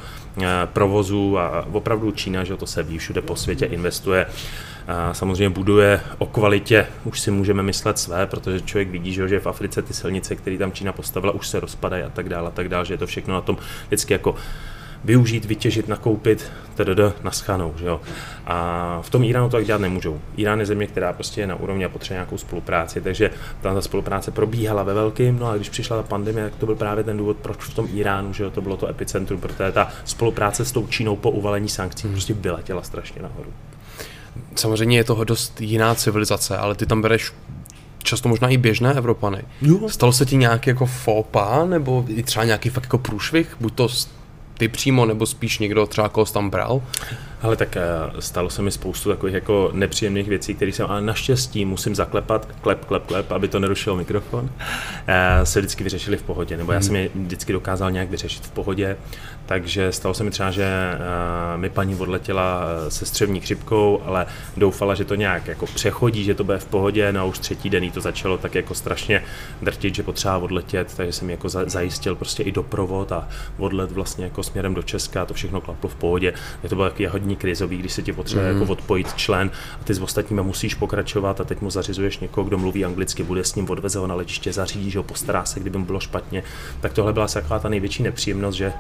[0.73, 4.27] provozů a opravdu Čína, že jo, to se ví, všude po světě investuje
[4.89, 9.47] a samozřejmě buduje o kvalitě, už si můžeme myslet své, protože člověk vidí, že v
[9.47, 12.69] Africe ty silnice, které tam Čína postavila, už se rozpadají a tak dále, a tak
[12.69, 14.35] dále, že je to všechno na tom vždycky jako
[15.05, 17.25] využít, vytěžit, nakoupit, tdd.
[17.25, 17.75] naschanou.
[17.79, 18.01] Že jo?
[18.47, 20.21] A v tom Iránu to tak dělat nemůžou.
[20.37, 23.31] Irán je země, která prostě je na úrovni a potřebuje nějakou spolupráci, takže
[23.61, 26.75] tam ta spolupráce probíhala ve velkým, no a když přišla ta pandemie, tak to byl
[26.75, 29.89] právě ten důvod, proč v tom Iránu, že jo, to bylo to epicentrum, protože ta
[30.05, 32.13] spolupráce s tou Čínou po uvalení sankcí hmm.
[32.13, 33.51] prostě vyletěla strašně nahoru.
[34.55, 37.33] Samozřejmě je toho dost jiná civilizace, ale ty tam bereš
[38.03, 39.43] často možná i běžné Evropany.
[39.63, 39.89] Jo.
[39.89, 43.89] Stalo se ti nějaký jako fópa, nebo i třeba nějaký fakt jako průšvih, buď to
[44.59, 46.83] ty přímo, nebo spíš někdo třeba koho tam bral?
[47.43, 47.83] Ale tak eh,
[48.19, 52.85] stalo se mi spoustu takových jako nepříjemných věcí, které jsem, ale naštěstí musím zaklepat, klep,
[52.85, 54.51] klep, klep, aby to nerušil mikrofon,
[55.07, 58.51] eh, se vždycky vyřešili v pohodě, nebo já jsem je vždycky dokázal nějak vyřešit v
[58.51, 58.97] pohodě,
[59.47, 64.95] takže stalo se mi třeba, že eh, mi paní odletěla se střevní chřipkou, ale doufala,
[64.95, 67.85] že to nějak jako přechodí, že to bude v pohodě, no a už třetí den
[67.85, 69.23] jí to začalo tak jako strašně
[69.63, 74.43] drtit, že potřeba odletět, takže jsem jako zajistil prostě i doprovod a odlet vlastně jako
[74.43, 76.33] směrem do Česka, to všechno klaplo v pohodě.
[76.63, 78.61] Je to bylo taky hodně krizový, když se ti potřebuje mm.
[78.61, 82.59] jako odpojit člen a ty s ostatními musíš pokračovat a teď mu zařizuješ někoho, kdo
[82.59, 85.79] mluví anglicky, bude s ním odveze ho na letiště, zařídí, že ho postará se, kdyby
[85.79, 86.43] mu bylo špatně.
[86.81, 88.73] Tak tohle byla taková ta největší nepříjemnost, že,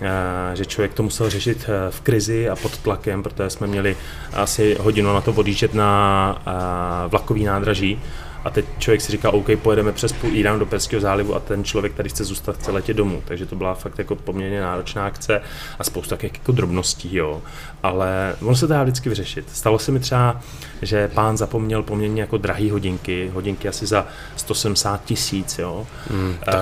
[0.00, 3.96] uh, že člověk to musel řešit uh, v krizi a pod tlakem, protože jsme měli
[4.32, 7.98] asi hodinu na to odjíždět na uh, vlakový nádraží
[8.44, 11.64] a teď člověk si říká, OK, pojedeme přes půl Irán do Perského zálivu a ten
[11.64, 13.22] člověk tady chce zůstat, chce letět domů.
[13.24, 15.40] Takže to byla fakt jako poměrně náročná akce
[15.78, 17.42] a spousta takových jako drobností, jo.
[17.82, 19.44] Ale ono se to dá vždycky vyřešit.
[19.52, 20.40] Stalo se mi třeba,
[20.82, 25.86] že pán zapomněl poměrně jako drahý hodinky, hodinky asi za 170 tisíc, jo.
[26.10, 26.54] Mm, tak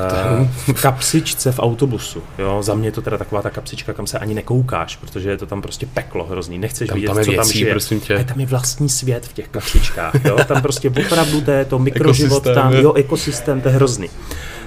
[0.66, 0.72] to...
[0.72, 2.62] v kapsičce v autobusu, jo.
[2.62, 5.46] Za mě je to teda taková ta kapsička, kam se ani nekoukáš, protože je to
[5.46, 6.58] tam prostě peklo hrozný.
[6.58, 7.70] Nechceš tam, vidět, tam je co věcí, tam žije.
[7.70, 8.16] Prosím tě.
[8.16, 10.38] A tam je vlastní svět v těch kapsičkách, jo.
[10.44, 12.82] Tam prostě opravdu to je to mikroživot tam, je.
[12.82, 14.08] jo, ekosystém, to je hrozný.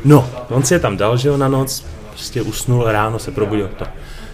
[0.05, 3.69] No, on si je tam dal, že jo, na noc, prostě usnul, ráno se probudil
[3.77, 3.85] to.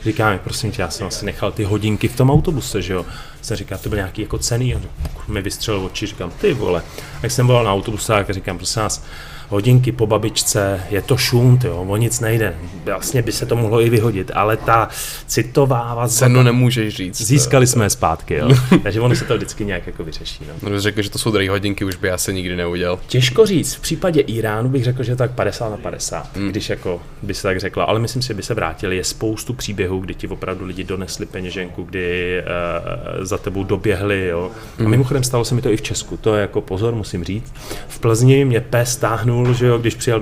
[0.06, 3.06] Říká mi, prosím tě, já jsem asi nechal ty hodinky v tom autobuse, že jo.
[3.42, 4.84] Jsem říkal, to byl nějaký jako cený, on
[5.28, 6.84] mi vystřelil oči, říkám, ty vole.
[7.24, 9.04] Jak jsem volal na autobusák, říkám, prosím vás,
[9.50, 12.56] hodinky po babičce, je to šunt, jo, o nic nejde.
[12.86, 14.90] Vlastně by se to mohlo i vyhodit, ale ta
[15.28, 16.20] citová vazba...
[16.20, 17.22] Cenu nemůžeš říct.
[17.22, 18.50] Získali jsme je zpátky, jo.
[18.84, 20.44] Takže ono se to vždycky nějak jako vyřeší.
[20.48, 20.70] No.
[20.70, 23.00] no řekl, že to jsou drahé hodinky, už by asi nikdy neudělal.
[23.08, 23.74] Těžko říct.
[23.76, 26.50] V případě Iránu bych řekl, že tak 50 na 50, hmm.
[26.50, 27.84] když jako by se tak řekla.
[27.84, 28.98] Ale myslím si, že by se vrátili.
[28.98, 34.28] Je spoustu příběhů, kdy ti opravdu lidi donesli peněženku, kdy uh, za tebou doběhli.
[34.28, 34.52] Jo.
[34.78, 34.88] Hmm.
[34.88, 36.18] A mimochodem stalo se mi to i v Česku.
[36.18, 37.54] To je jako pozor, musím říct.
[37.88, 40.22] V Plzni mě pes stáhnul škubnul, že jo, když přijel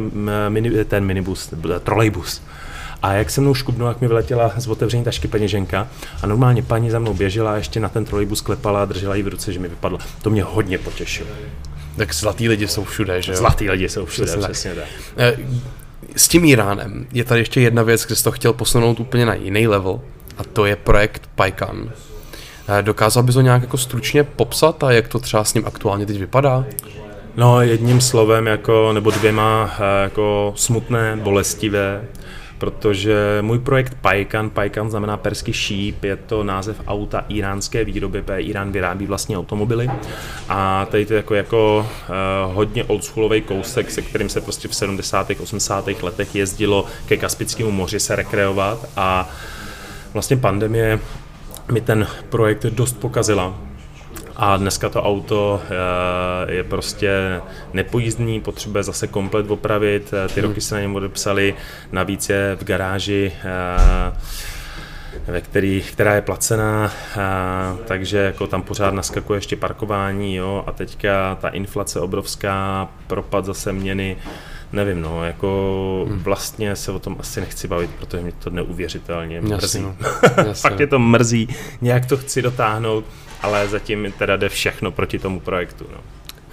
[0.50, 2.42] mini, ten minibus, trolejbus.
[3.02, 5.88] A jak se mnou škubnul, jak mi vyletěla z otevření tašky peněženka
[6.22, 9.24] a normálně paní za mnou běžela a ještě na ten trolejbus klepala a držela ji
[9.24, 10.00] v ruce, že mi vypadla.
[10.22, 11.30] To mě hodně potěšilo.
[11.98, 13.38] Tak zlatý lidi jsou všude, že jo?
[13.38, 14.86] Zlatý lidi jsou všude, přesně, přesně tak.
[15.18, 15.38] Eh,
[16.16, 19.34] s tím Iránem je tady ještě jedna věc, kde jsi to chtěl posunout úplně na
[19.34, 20.02] jiný level
[20.38, 21.92] a to je projekt PyCon.
[22.68, 26.06] Eh, dokázal bys ho nějak jako stručně popsat a jak to třeba s ním aktuálně
[26.06, 26.66] teď vypadá?
[27.36, 32.04] No jedním slovem jako, nebo dvěma eh, jako smutné, bolestivé,
[32.58, 38.42] protože můj projekt Pajkan, Pajkan znamená perský šíp, je to název auta iránské výroby, protože
[38.42, 39.90] Irán vyrábí vlastně automobily
[40.50, 44.76] a tady to je jako, jako uh, hodně oldschoolový kousek, se kterým se prostě v
[44.76, 45.32] 70.
[45.42, 45.90] 80.
[46.02, 49.30] letech jezdilo ke Kaspickému moři se rekreovat a
[50.14, 51.00] vlastně pandemie
[51.72, 53.73] mi ten projekt dost pokazila.
[54.36, 57.42] A dneska to auto eh, je prostě
[57.74, 61.56] nepojízdný, potřebuje zase komplet opravit, eh, ty roky se na něm odepsali,
[61.92, 64.14] navíc je v garáži eh,
[65.28, 70.72] ve který, která je placená, a, takže jako tam pořád naskakuje ještě parkování, jo, a
[70.72, 74.18] teďka ta inflace obrovská, propad zase měny,
[74.74, 76.20] nevím, no, jako hmm.
[76.20, 79.54] vlastně se o tom asi nechci bavit, protože mě to neuvěřitelně mrzí.
[79.54, 79.96] Jasně, no.
[80.48, 80.70] Jasně.
[80.70, 81.48] Fakt je to mrzí,
[81.82, 83.06] nějak to chci dotáhnout,
[83.44, 85.98] ale zatím teda jde všechno proti tomu projektu, no.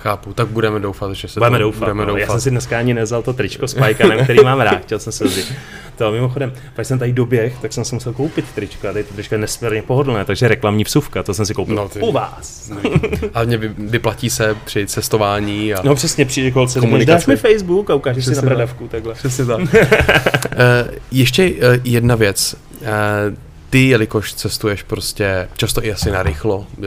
[0.03, 2.07] Chápu, tak budeme doufat, že se budeme to, doufat, budeme no.
[2.07, 2.21] doufat.
[2.21, 5.13] Já jsem si dneska ani nezal to tričko s Pajkanem, který mám rád, chtěl jsem
[5.13, 5.55] se vzít.
[5.97, 9.15] To mimochodem, když jsem tady doběh, tak jsem si musel koupit tričko a tady to
[9.15, 12.01] tričko je nesmírně pohodlné, takže reklamní vsuvka, to jsem si koupil no, ty.
[12.01, 12.73] u vás.
[13.35, 17.95] A mě vyplatí se při cestování a No přesně, přijde kolce, dáš mi Facebook a
[17.95, 19.15] ukážeš si na bradavku takhle.
[19.15, 19.61] Přesně tak.
[19.61, 19.67] uh,
[21.11, 22.57] ještě uh, jedna věc.
[22.81, 26.85] Uh, ty, jelikož cestuješ prostě často i asi na rychlo, uh,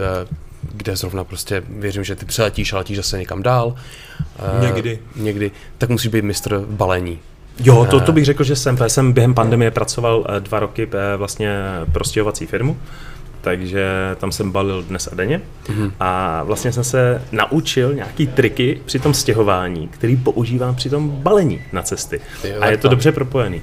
[0.74, 3.76] kde zrovna prostě věřím, že ty přeletíš a letíš zase někam dál.
[4.62, 5.00] Někdy.
[5.16, 5.52] Někdy.
[5.78, 7.20] Tak musíš být mistr balení.
[7.60, 8.78] Jo, to, to bych řekl, že jsem.
[8.80, 11.60] Já jsem během pandemie pracoval eh, dva roky eh, vlastně
[11.92, 12.78] pro stěhovací firmu,
[13.42, 13.86] takže
[14.20, 15.92] tam jsem balil dnes a denně mm-hmm.
[16.00, 21.62] a vlastně jsem se naučil nějaký triky při tom stěhování, který používám při tom balení
[21.72, 22.22] na cesty.
[22.44, 23.62] Jo, a je to dobře propojený.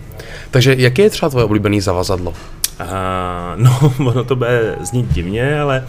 [0.50, 2.35] Takže jaký je třeba tvoje oblíbený zavazadlo?
[2.81, 5.87] Uh, no, ono to bude znít divně, ale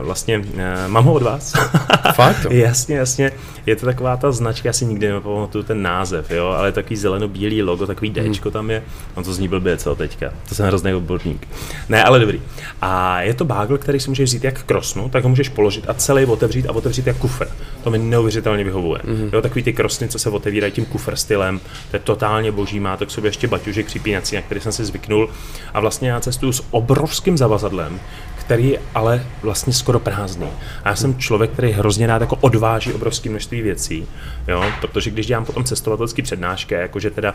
[0.00, 0.44] uh, vlastně uh,
[0.86, 1.52] mám ho od vás.
[2.14, 2.46] Fakt?
[2.50, 3.32] jasně, jasně.
[3.66, 7.62] Je to taková ta značka, já si nikdy nepamatuju ten název, jo, ale takový zeleno-bílý
[7.62, 8.34] logo, takový hmm.
[8.34, 8.82] Dčko tam je.
[9.14, 10.30] On to zní blbě, co teďka.
[10.48, 11.48] To jsem hrozný odborník.
[11.88, 12.42] Ne, ale dobrý.
[12.82, 15.94] A je to bagel, který si můžeš vzít jak krosnu, tak ho můžeš položit a
[15.94, 17.46] celý otevřít a otevřít jak kufr.
[17.84, 19.00] To mi neuvěřitelně vyhovuje.
[19.04, 19.30] Mm-hmm.
[19.32, 21.58] Jo, takový ty krosny, co se otevírají tím kufr stylem,
[21.90, 24.84] to je totálně boží, má to k sobě ještě baťužek připínací, na který jsem si
[24.84, 25.30] zvyknul.
[25.74, 28.00] A vlastně já cestuju s obrovským zavazadlem,
[28.38, 30.48] který je ale vlastně skoro prázdný.
[30.84, 34.06] A já jsem člověk, který hrozně rád jako odváží obrovské množství věcí,
[34.48, 34.64] jo?
[34.80, 37.34] protože když dělám potom cestovatelské přednášky, jakože teda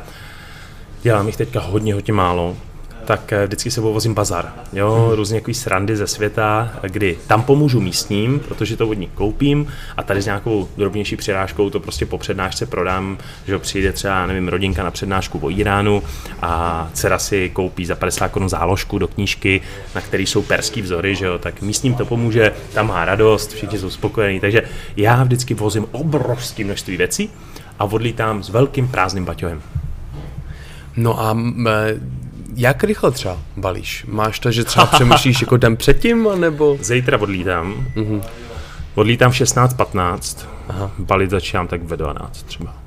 [1.02, 2.58] dělám jich teďka hodně, hodně málo,
[3.06, 4.54] tak eh, vždycky se vozím bazar.
[4.74, 9.68] Jo, různě jaký srandy ze světa, kdy tam pomůžu místním, protože to od nich koupím
[9.98, 14.48] a tady s nějakou drobnější přirážkou to prostě po přednášce prodám, že přijde třeba, nevím,
[14.48, 16.04] rodinka na přednášku o Iránu
[16.42, 19.62] a dcera si koupí za 50 korun záložku do knížky,
[19.96, 23.80] na který jsou perský vzory, že jo, tak místním to pomůže, tam má radost, všichni
[23.80, 24.62] jsou spokojení, takže
[24.98, 27.30] já vždycky vozím obrovské množství věcí
[27.80, 29.62] a odlítám s velkým prázdným baťohem.
[30.98, 31.38] No a
[32.56, 34.06] jak rychle třeba balíš?
[34.08, 36.78] Máš to, že třeba přemýšlíš jako den předtím, nebo?
[36.82, 37.86] Zítra odlítám.
[37.96, 38.22] Mm-hmm.
[38.96, 40.48] Odlítám v 16.15.
[41.00, 42.85] Balit začínám tak ve 12 třeba.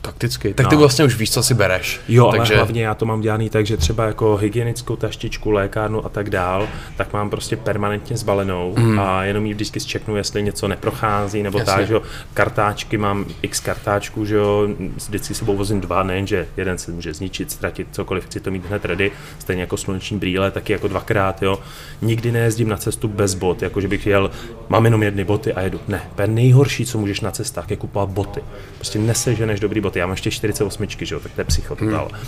[0.00, 0.54] Takticky.
[0.54, 0.78] Tak ty no.
[0.78, 2.00] vlastně už víš, co si bereš.
[2.08, 2.54] Jo, takže...
[2.54, 6.30] ale hlavně já to mám dělaný tak, že třeba jako hygienickou taštičku, lékárnu a tak
[6.30, 9.00] dál, tak mám prostě permanentně zbalenou mm.
[9.00, 11.74] a jenom ji vždycky zčeknu, jestli něco neprochází nebo Jasně.
[11.74, 12.02] tak, že jo.
[12.34, 14.68] Kartáčky mám x kartáčků, že jo,
[15.06, 18.66] vždycky sebou vozím dva, nejen, že jeden se může zničit, ztratit, cokoliv, chci to mít
[18.66, 21.58] hned ready, stejně jako sluneční brýle, taky jako dvakrát, jo.
[22.02, 24.30] Nikdy nejezdím na cestu bez bot, jako že bych jel,
[24.68, 25.80] mám jenom jedny boty a jedu.
[25.88, 28.40] Ne, to je nejhorší, co můžeš na cestách, je kupovat boty.
[28.76, 29.98] Prostě neseženeš dobrý boty.
[29.98, 32.08] Já mám ještě 48, že jo, tak to je psycho total.
[32.12, 32.20] Hmm.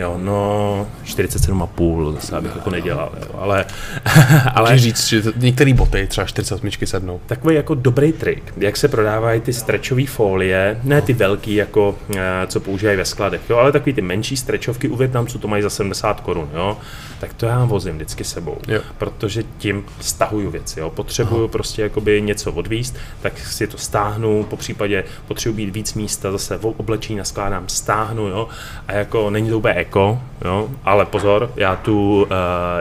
[0.00, 3.64] Jo, no 47,5 zase, abych jako nedělal, jo, ale...
[4.54, 7.20] ale říct, že některé boty třeba 48 sednou.
[7.26, 12.46] Takový jako dobrý trik, jak se prodávají ty strečové folie, ne ty velký, jako eh,
[12.46, 15.70] co používají ve skladech, jo, ale takový ty menší strečovky u Větnamců to mají za
[15.70, 16.76] 70 korun, jo,
[17.20, 18.80] tak to já vozím vždycky sebou, jo.
[18.98, 21.52] protože tím stahuju věci, jo, potřebuju Aha.
[21.52, 26.58] prostě jakoby něco odvíst, tak si to stáhnu, po případě potřebuji být víc místa, zase
[26.58, 28.48] v oblečení naskládám, stáhnu, jo,
[28.88, 32.28] a jako není to úplně eko, jo, ale pozor, já tu, uh,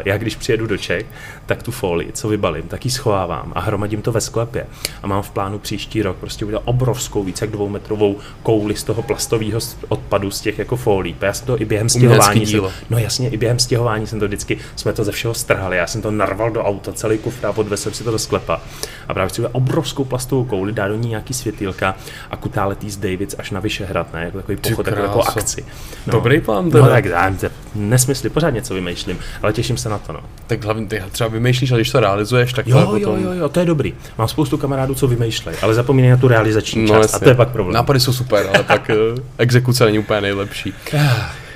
[0.06, 1.06] já když přijedu do Čech,
[1.46, 4.68] tak tu folii, co vybalím, tak ji schovávám a hromadím to ve sklepě.
[5.04, 9.02] A mám v plánu příští rok prostě udělat obrovskou, více jak dvoumetrovou kouli z toho
[9.02, 11.16] plastového odpadu, z těch jako folí.
[11.22, 14.58] Já jsem to i během stěhování, jsem, no jasně, i během stěhování jsem to vždycky,
[14.76, 15.78] jsme to ze všeho strhali.
[15.78, 18.62] Já jsem to narval do auta, celý kufr a podvezl jsem si to do sklepa.
[19.08, 21.96] A právě chci obrovskou plastovou kouli, dá do ní nějaký světýlka
[22.32, 24.24] a kutáletý z Davids až na Vyšehrad, ne?
[24.26, 25.66] Jako takový pochod, jako, jako akci.
[26.08, 26.12] No.
[26.12, 30.14] Dobrý plán, No, tak nesmysly, pořád něco vymýšlím, ale těším se na to.
[30.14, 30.20] No.
[30.48, 33.24] Tak hlavně ty třeba vymýšlíš, ale když to realizuješ, tak jo, to jo, potom...
[33.24, 33.94] jo, jo, to je dobrý.
[34.18, 37.16] Mám spoustu kamarádů, co vymýšlejí, ale zapomínají na tu realizační no, část jasně.
[37.16, 37.74] a to je pak problém.
[37.74, 40.74] Nápady jsou super, ale tak uh, exekuce není úplně nejlepší.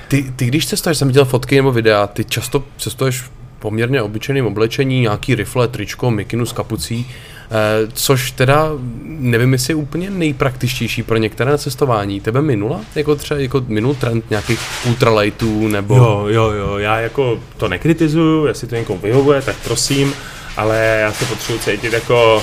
[0.08, 3.24] Ty, ty když cestuješ, jsem viděl fotky nebo videa, ty často cestuješ
[3.58, 7.06] poměrně obyčejným oblečení, nějaký rifle, tričko, mikinu s kapucí.
[7.50, 8.70] Eh, což teda
[9.04, 12.20] nevím, jestli je úplně nejpraktičtější pro některé cestování.
[12.20, 12.80] Tebe minula?
[12.94, 15.96] Jako třeba jako minul trend nějakých ultralightů nebo...
[15.96, 20.12] Jo, jo, jo, já jako to nekritizuju, jestli to někomu vyhovuje, tak prosím,
[20.56, 22.42] ale já se potřebuji cítit jako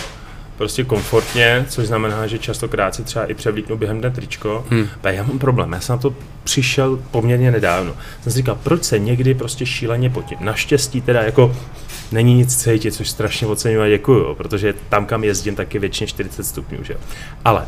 [0.58, 4.66] prostě komfortně, což znamená, že častokrát si třeba i převlíknu během dne tričko.
[4.70, 4.88] Hmm.
[5.04, 7.94] A já mám problém, já jsem na to přišel poměrně nedávno.
[8.24, 10.38] Jsem si říkal, proč se někdy prostě šíleně potím.
[10.42, 11.56] Naštěstí teda jako
[12.12, 16.08] není nic cítit, což strašně oceňuji a děkuju, protože tam, kam jezdím, tak je většině
[16.08, 16.98] 40 stupňů, že
[17.46, 17.66] Ale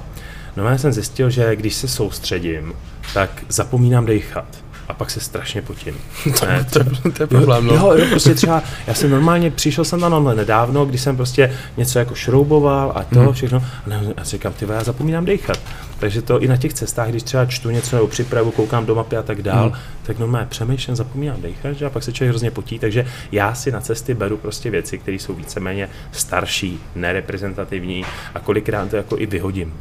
[0.58, 2.74] no já jsem zjistil, že když se soustředím,
[3.14, 5.96] tak zapomínám dechat a pak se strašně potím.
[6.40, 7.74] to, ne, to, to, to je problém, no.
[7.74, 12.00] Jo, jo, prostě třeba, já jsem normálně, přišel jsem tam nedávno, když jsem prostě něco
[12.00, 13.34] jako šrouboval a to hmm.
[13.34, 15.60] všechno, a ne, já si říkám, ty já zapomínám dechat.
[16.00, 19.18] Takže to i na těch cestách, když třeba čtu něco nebo připravu, koukám do mapy
[19.18, 19.80] a tak dál, hmm.
[20.04, 23.72] tak normálně přemýšlím, zapomínám dechat, že a pak se člověk hrozně potí, takže já si
[23.72, 29.26] na cesty beru prostě věci, které jsou víceméně starší, nereprezentativní a kolikrát to jako i
[29.26, 29.74] vyhodím.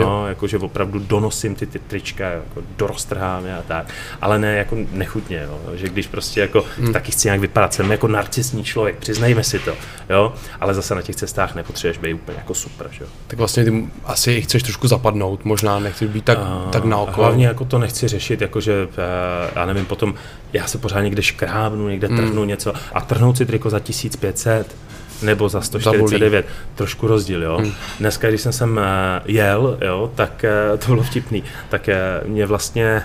[0.00, 0.24] Jo, jo.
[0.28, 3.86] jakože opravdu donosím ty, ty trička, jako doroztrhám a tak,
[4.20, 6.92] ale ne jako nechutně, jo, že když prostě jako hmm.
[6.92, 9.74] taky chci nějak vypadat, jsem jako narcisní člověk, přiznejme si to,
[10.10, 13.06] jo, ale zase na těch cestách nepotřebuješ být úplně jako super, jo.
[13.26, 17.20] Tak vlastně ty asi chceš trošku zapadnout, možná nechci být tak, a, tak na oko.
[17.20, 20.14] Hlavně jako to nechci řešit, jakože, eh, já nevím, potom
[20.52, 22.16] já se pořád někde škrábnu, někde hmm.
[22.16, 24.76] trhnu něco a trhnout si triko za 1500,
[25.22, 26.54] nebo za 149, Zabulí.
[26.74, 27.56] trošku rozdíl, jo.
[27.56, 27.72] Hmm.
[28.00, 32.46] Dneska, když jsem sem eh, jel, jo, tak eh, to bylo vtipný, tak eh, mě
[32.46, 33.02] vlastně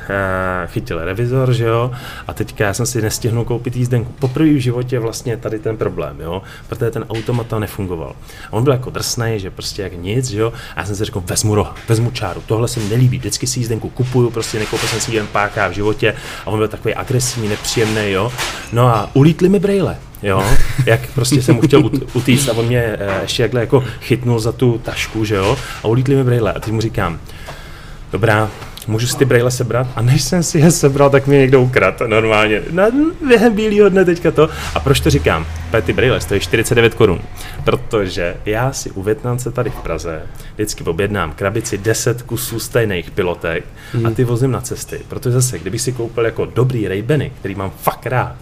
[0.65, 1.91] chytil revizor, že jo,
[2.27, 4.13] a teďka já jsem si nestihnul koupit jízdenku.
[4.19, 8.15] Poprvé v životě vlastně tady ten problém, jo, protože ten automat nefungoval.
[8.49, 11.05] A on byl jako drsný, že prostě jak nic, že jo, a já jsem si
[11.05, 14.87] řekl, vezmu roha, vezmu čáru, tohle se mi nelíbí, vždycky si jízdenku kupuju, prostě nekoupil
[14.87, 18.31] jsem si jen páka v životě a on byl takový agresivní, nepříjemný, jo.
[18.73, 20.43] No a ulítli mi brejle, jo,
[20.85, 24.51] jak prostě jsem mu chtěl utíct a on mě eh, ještě jakhle jako chytnul za
[24.51, 27.19] tu tašku, že jo, a ulítli mi brýle a teď mu říkám,
[28.11, 28.49] dobrá,
[28.89, 29.87] můžu si ty brýle sebrat?
[29.95, 32.61] A než jsem si je sebral, tak mě někdo ukrad normálně.
[32.71, 32.85] Na,
[33.27, 34.49] během bílého dne teďka to.
[34.75, 35.45] A proč to říkám?
[35.71, 37.21] Protože ty brýle stojí 49 korun.
[37.63, 40.21] Protože já si u Větnamce tady v Praze
[40.53, 44.05] vždycky objednám krabici 10 kusů stejných pilotek hmm.
[44.05, 44.99] a ty vozím na cesty.
[45.07, 48.35] Protože zase, kdybych si koupil jako dobrý Raybeny, který mám fakt rád,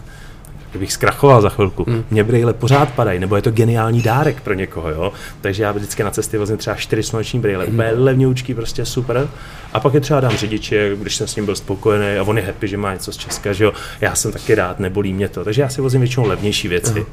[0.70, 1.84] kdybych zkrachoval za chvilku.
[1.88, 2.04] Hmm.
[2.10, 5.12] Mě brýle pořád padají, nebo je to geniální dárek pro někoho, jo.
[5.40, 7.74] Takže já vždycky na cesty vozím třeba čtyři sluneční brýle, hmm.
[7.74, 9.28] úplně levňoučký, prostě super.
[9.72, 12.44] A pak je třeba dám řidiči, když jsem s ním byl spokojený a on je
[12.44, 13.72] happy, že má něco z Česka, že jo.
[14.00, 15.44] Já jsem taky rád, nebolí mě to.
[15.44, 16.92] Takže já si vozím většinou levnější věci.
[16.92, 17.04] Hmm.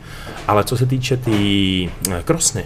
[0.47, 2.65] Ale co se týče té tý eh, krosny,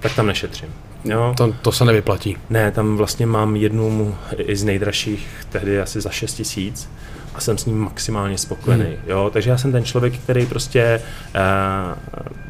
[0.00, 0.68] tak tam nešetřím.
[1.04, 1.34] Jo.
[1.36, 2.36] To, to se nevyplatí.
[2.50, 6.88] Ne, tam vlastně mám jednu i z nejdražších, tehdy asi za 6 tisíc
[7.34, 8.84] a jsem s ním maximálně spokojený.
[8.84, 8.96] Hmm.
[9.06, 9.30] Jo?
[9.32, 11.00] Takže já jsem ten člověk, který prostě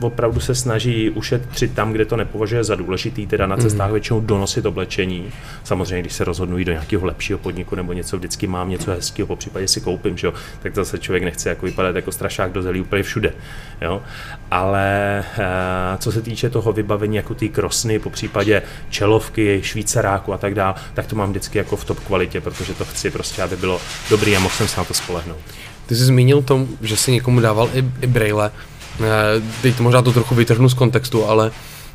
[0.00, 3.92] uh, opravdu se snaží ušetřit tam, kde to nepovažuje za důležitý, teda na cestách hmm.
[3.92, 5.32] většinou donosit oblečení.
[5.64, 9.26] Samozřejmě, když se rozhodnu jít do nějakého lepšího podniku nebo něco, vždycky mám něco hezkého,
[9.26, 10.32] po případě si koupím, že jo?
[10.62, 13.32] tak zase člověk nechce jako vypadat jako strašák do zelí úplně všude.
[13.80, 14.02] Jo?
[14.50, 15.44] Ale uh,
[15.98, 20.74] co se týče toho vybavení jako ty krosny, po případě čelovky, švýcaráku a tak dále,
[20.94, 24.36] tak to mám vždycky jako v top kvalitě, protože to chci prostě, aby bylo dobrý
[24.36, 25.38] a mohl jsem se na to spolehnout.
[25.87, 28.50] Ty jsi zmínil tom, že si někomu dával i, i braille.
[29.00, 29.04] Eh,
[29.62, 31.50] teď možná to trochu vytrhnu z kontextu, ale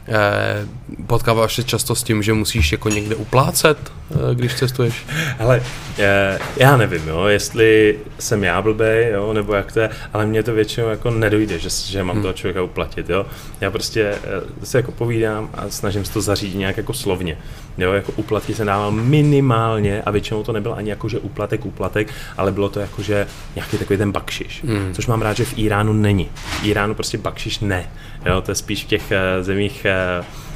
[0.09, 0.67] Eh,
[1.07, 3.91] potkáváš se často s tím, že musíš jako někde uplácet,
[4.33, 5.05] když cestuješ?
[5.39, 5.61] Ale
[5.99, 10.43] eh, já nevím, jo, jestli jsem já blbej, jo, nebo jak to je, ale mně
[10.43, 12.21] to většinou jako nedojde, že, že mám hmm.
[12.21, 13.25] toho člověka uplatit, jo.
[13.61, 14.15] Já prostě
[14.63, 17.37] se jako povídám a snažím se to zařídit nějak jako slovně,
[17.77, 22.07] jo, jako uplatky se dával minimálně a většinou to nebyl ani jako, že uplatek, uplatek,
[22.37, 24.93] ale bylo to jako, že nějaký takový ten bakšiš, hmm.
[24.93, 26.29] což mám rád, že v Iránu není.
[26.61, 27.89] V Iránu prostě bakšiš ne,
[28.25, 29.85] jo, to je spíš v těch zemích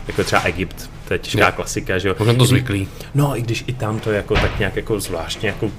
[0.08, 1.52] jako třeba Egypt, to je těžká no.
[1.52, 2.16] klasika, že jo.
[2.20, 2.88] Možná to zvyklý.
[3.16, 5.72] No, i když i tam to jako tak nějak jako zvláštně jako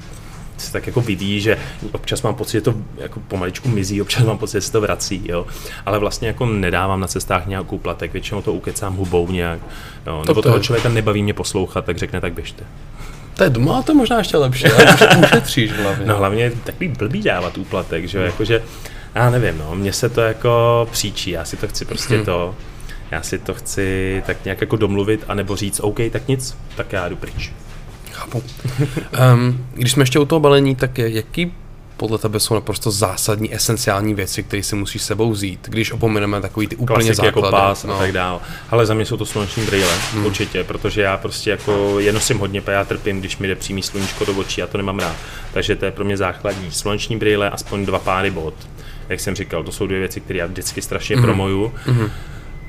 [0.57, 1.59] se tak jako vidí, že
[1.93, 5.23] občas mám pocit, že to jako pomaličku mizí, občas mám pocit, že se to vrací,
[5.25, 5.47] jo.
[5.87, 9.61] Ale vlastně jako nedávám na cestách nějakou platek, většinou to ukecám hubou nějak,
[10.07, 10.25] jo.
[10.27, 10.63] Nebo to toho je...
[10.63, 12.65] člověka nebaví mě poslouchat, tak řekne, tak běžte.
[13.37, 16.07] To je doma, to je možná ještě lepší, ale ušetříš hlavně.
[16.07, 18.63] No hlavně takový blbý dávat úplatek, že jo, jakože,
[19.15, 22.25] já nevím, no, mně se to jako příčí, já si to chci prostě hmm.
[22.25, 22.55] to,
[23.13, 27.09] já si to chci tak nějak jako domluvit, anebo říct, OK, tak nic, tak já
[27.09, 27.53] jdu pryč.
[28.13, 28.43] Chápu.
[29.35, 31.53] um, když jsme ještě u toho balení, tak jaký
[31.97, 36.67] podle tebe jsou naprosto zásadní, esenciální věci, které si musíš sebou vzít, když opomeneme takový
[36.67, 37.39] ty úplně Klasiky základy.
[37.39, 37.95] jako pás no.
[37.95, 38.41] a tak dál.
[38.71, 40.27] Ale za mě jsou to sluneční brýle, hmm.
[40.27, 44.25] určitě, protože já prostě jako je nosím hodně, já trpím, když mi jde přímý sluníčko
[44.25, 45.17] do očí, já to nemám rád.
[45.53, 46.71] Takže to je pro mě základní.
[46.71, 48.55] Sluneční brýle, aspoň dva páry bot.
[49.09, 51.25] Jak jsem říkal, to jsou dvě věci, které já vždycky strašně hmm.
[51.25, 51.73] promoju.
[51.85, 52.11] Hmm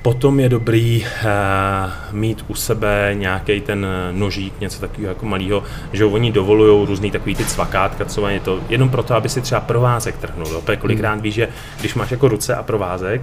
[0.03, 6.05] Potom je dobrý uh, mít u sebe nějaký ten nožík, něco takového jako malého, že
[6.05, 10.17] oni dovolují různý takový ty cvakátka, co je to, jenom proto, aby si třeba provázek
[10.17, 10.47] trhnul.
[10.47, 10.63] Jo?
[10.79, 11.47] Kolikrát víš, že
[11.79, 13.21] když máš jako ruce a provázek,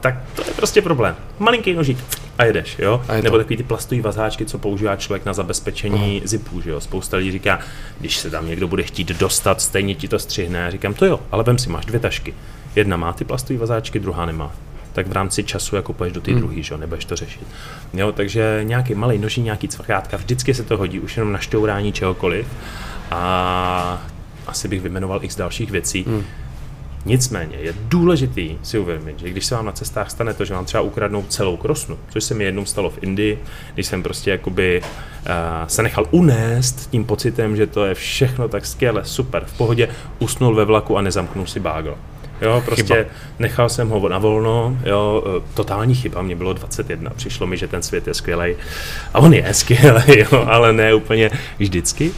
[0.00, 1.16] tak to je prostě problém.
[1.38, 1.98] Malinký nožík
[2.38, 3.02] a jedeš, jo?
[3.08, 6.26] A je Nebo takový ty plastové vazáčky, co používá člověk na zabezpečení uh-huh.
[6.26, 6.80] zipů, že jo?
[6.80, 7.58] Spousta lidí říká,
[8.00, 10.58] když se tam někdo bude chtít dostat, stejně ti to střihne.
[10.58, 12.34] Já říkám, to jo, ale vem si, máš dvě tašky.
[12.76, 14.52] Jedna má ty plastové vazáčky, druhá nemá
[14.92, 16.40] tak v rámci času jako poješ do té hmm.
[16.40, 17.46] druhé, že jo, nebudeš to řešit.
[17.94, 21.92] Jo, takže nějaký malý noží, nějaký cvachátka, vždycky se to hodí, už jenom na šťourání
[21.92, 22.46] čehokoliv.
[23.10, 24.02] A
[24.46, 26.04] asi bych vymenoval x dalších věcí.
[26.08, 26.24] Hmm.
[27.04, 30.64] Nicméně je důležitý si uvědomit, že když se vám na cestách stane to, že vám
[30.64, 33.38] třeba ukradnou celou krosnu, což se mi jednou stalo v Indii,
[33.74, 35.28] když jsem prostě jakoby uh,
[35.66, 40.54] se nechal unést tím pocitem, že to je všechno tak skvěle, super, v pohodě, usnul
[40.54, 41.98] ve vlaku a nezamknul si bágl.
[42.42, 43.10] Jo, prostě chyba.
[43.38, 47.68] nechal jsem ho na volno, jo, eh, totální chyba, mě bylo 21, přišlo mi, že
[47.68, 48.56] ten svět je skvělý.
[49.14, 52.12] A on je skvělý, jo, ale ne úplně vždycky.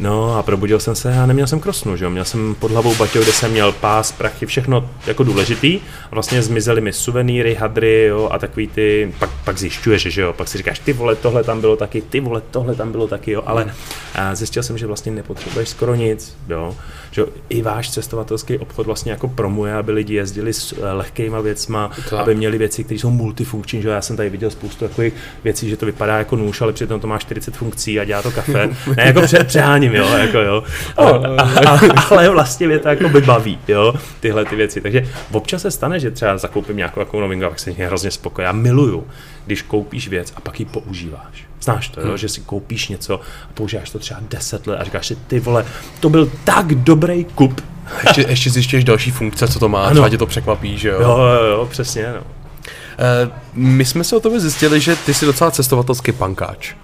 [0.00, 2.10] No a probudil jsem se a neměl jsem krosnu, že jo?
[2.10, 5.80] Měl jsem pod hlavou baťo, kde jsem měl pás, prachy, všechno jako důležitý.
[6.10, 10.32] A vlastně zmizely mi suvenýry, hadry, jo, a takový ty, pak, pak zjišťuješ, že jo,
[10.32, 13.30] pak si říkáš, ty vole, tohle tam bylo taky, ty vole, tohle tam bylo taky,
[13.30, 13.74] jo, ale
[14.14, 16.76] a zjistil jsem, že vlastně nepotřebuješ skoro nic, jo,
[17.10, 21.90] že i váš cestovatelský obchod vlastně jako promuje, aby lidi jezdili s eh, lehkýma věcma,
[22.10, 22.20] tak.
[22.20, 25.12] aby měli věci, které jsou multifunkční, že já jsem tady viděl spoustu takových
[25.44, 28.30] věcí, že to vypadá jako nůž, ale přitom to má 40 funkcí a dělá to
[28.30, 28.68] kafe.
[28.96, 29.44] ne, jako pře-
[29.90, 30.62] přeháním, jo, jako jo.
[30.96, 31.78] Ale, a, a,
[32.10, 34.80] ale vlastně mě to jako by baví, jo, tyhle ty věci.
[34.80, 38.44] Takže občas se stane, že třeba zakoupím nějakou jako novinku a pak se hrozně spokojí.
[38.44, 39.06] Já miluju,
[39.46, 41.48] když koupíš věc a pak ji používáš.
[41.62, 42.06] Znáš to, jo?
[42.06, 42.18] Hmm.
[42.18, 45.64] že si koupíš něco a používáš to třeba 10 let a říkáš si, ty vole,
[46.00, 47.60] to byl tak dobrý kup.
[48.02, 49.90] Ještě, ještě zjišťuješ další funkce, co to má, ano.
[49.90, 51.00] třeba tě to překvapí, že jo?
[51.00, 52.20] Jo, jo, jo přesně, no.
[52.20, 56.74] Uh, my jsme se o tobě zjistili, že ty jsi docela cestovatelský pankáč.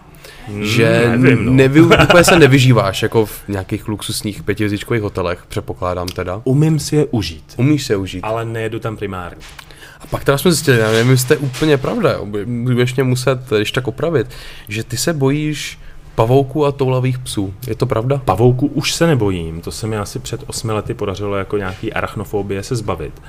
[0.49, 1.53] Hmm, že nevím, no.
[1.53, 6.41] nevy, úplně se nevyžíváš jako v nějakých luxusních pětihvězdičkových hotelech, předpokládám teda.
[6.45, 7.45] Umím si je užít.
[7.57, 8.25] Umíš si je užít.
[8.25, 9.43] Ale nejedu tam primárně.
[10.01, 13.39] A pak teda jsme zjistili, já nevím, jestli to je úplně pravda, budeš mě muset,
[13.57, 14.27] když tak opravit,
[14.69, 15.79] že ty se bojíš
[16.15, 17.55] pavouků a toulavých psů.
[17.67, 18.23] Je to pravda?
[18.25, 22.63] Pavouků už se nebojím, to se mi asi před osmi lety podařilo jako nějaký arachnofobie
[22.63, 23.23] se zbavit.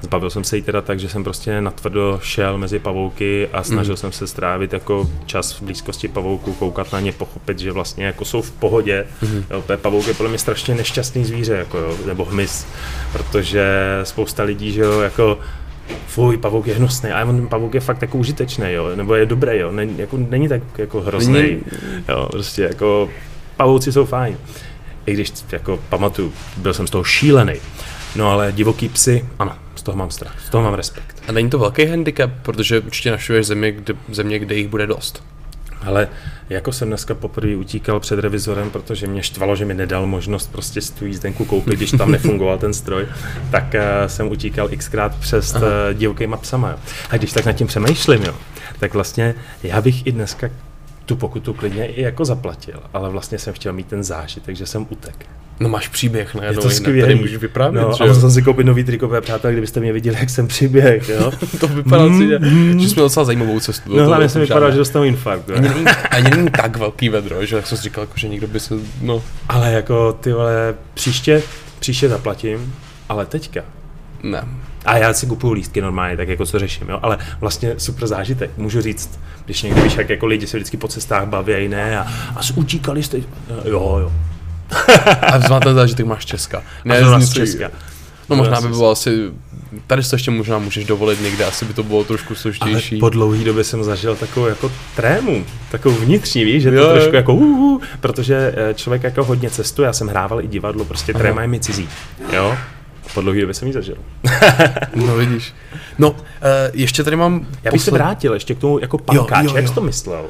[0.00, 3.92] Zbavil jsem se jí teda tak, že jsem prostě natvrdo šel mezi pavouky a snažil
[3.92, 3.96] mm.
[3.96, 8.24] jsem se strávit jako čas v blízkosti pavouků, koukat na ně, pochopit, že vlastně jako
[8.24, 9.06] jsou v pohodě.
[9.22, 9.44] Mm.
[9.50, 12.66] Jo, pavouk je podle mě strašně nešťastný zvíře, jako jo, nebo hmyz,
[13.12, 13.66] protože
[14.02, 15.38] spousta lidí, že jo, jako
[16.06, 19.58] fuj, pavouk je hnusný, a on pavouk je fakt jako užitečný, jo, nebo je dobrý,
[19.58, 21.60] jo, není, jako, není tak jako hrozný, není...
[22.08, 23.08] jo, prostě jako
[23.56, 24.36] pavouci jsou fajn.
[25.06, 27.54] I když jako pamatuju, byl jsem z toho šílený.
[28.16, 29.52] No ale divoký psy, ano,
[29.86, 31.22] toho mám strach, z toho mám respekt.
[31.28, 35.22] A není to velký handicap, protože určitě našuješ země, kde, země, kde jich bude dost.
[35.82, 36.08] Ale
[36.48, 40.80] jako jsem dneska poprvé utíkal před revizorem, protože mě štvalo, že mi nedal možnost prostě
[40.98, 43.06] tu jízdenku koupit, když tam nefungoval ten stroj,
[43.50, 45.62] tak uh, jsem utíkal xkrát přes uh,
[45.92, 46.70] divokýma psama.
[46.70, 46.76] Jo.
[47.10, 48.34] A když tak nad tím přemýšlím, jo,
[48.78, 50.50] tak vlastně já bych i dneska
[51.06, 54.86] tu pokutu klidně i jako zaplatil, ale vlastně jsem chtěl mít ten zážitek, že jsem
[54.90, 55.26] utek.
[55.60, 56.46] No máš příběh, ne?
[56.46, 57.00] Je to skvělý.
[57.00, 60.30] Tady můžeš vyprávět, no, a musel si koupit nový trikové přátelé, kdybyste mě viděli, jak
[60.30, 61.32] jsem přiběh, jo?
[61.60, 62.80] to vypadá mm, si, že, mm.
[62.80, 63.96] že jsme docela zajímavou cestu.
[63.96, 65.50] No, hlavně jsem vypadal, že dostanu infarkt.
[65.50, 68.60] Ani není, ani není tak velký vedro, že jak jsem říkal, jako, že někdo by
[68.60, 69.22] se, no.
[69.48, 71.42] Ale jako, ty vole, příště,
[71.78, 72.74] příště zaplatím,
[73.08, 73.60] ale teďka.
[74.22, 74.44] Ne.
[74.84, 76.98] A já si kupuju lístky normálně, tak jako co řeším, jo?
[77.02, 80.88] ale vlastně super zážitek, můžu říct, když někdy víš, jak jako lidi se vždycky po
[80.88, 84.12] cestách baví, ne, a, a utíkali jste, jo, jo,
[85.22, 86.62] a zrovna ten zážitek máš Česka.
[86.84, 87.70] Ne, z Česka.
[88.28, 89.30] No možná by bylo asi,
[89.86, 92.94] tady to ještě možná můžeš dovolit někde, asi by to bylo trošku složitější.
[92.94, 96.88] Ale po dlouhé době jsem zažil takovou jako trému, takovou vnitřní, víš, že to jo,
[96.92, 101.12] trošku jako uh, protože eh, člověk jako hodně cestuje, já jsem hrával i divadlo, prostě
[101.12, 101.20] Aha.
[101.20, 101.88] tréma je mi cizí,
[102.32, 102.56] jo.
[103.14, 103.96] Po dlouhé době jsem ji zažil.
[104.94, 105.54] no vidíš.
[105.98, 106.16] No, uh,
[106.72, 107.34] ještě tady mám...
[107.34, 107.84] Já bych posled...
[107.84, 110.24] se vrátil ještě k tomu jako pankáč, jak jsi to myslel?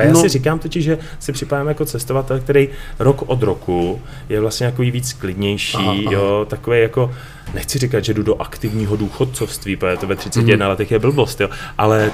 [0.00, 0.20] Já no.
[0.20, 2.68] si říkám totiž, že si připadám jako cestovatel, který
[2.98, 6.12] rok od roku je vlastně jako víc klidnější, aha, aha.
[6.12, 7.14] jo, takový jako,
[7.54, 10.70] nechci říkat, že jdu do aktivního důchodcovství, protože to ve 31 mm.
[10.70, 12.12] letech je blbost, jo, ale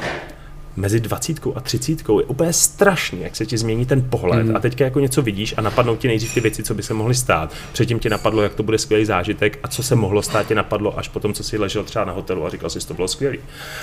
[0.78, 4.46] mezi 20 a 30 je úplně strašný, jak se ti změní ten pohled.
[4.46, 4.56] Mm.
[4.56, 7.14] A teďka jako něco vidíš a napadnou ti nejdřív ty věci, co by se mohly
[7.14, 7.52] stát.
[7.72, 10.98] Předtím ti napadlo, jak to bude skvělý zážitek a co se mohlo stát, tě napadlo
[10.98, 13.38] až potom, co si ležel třeba na hotelu a říkal si, že to bylo skvělý.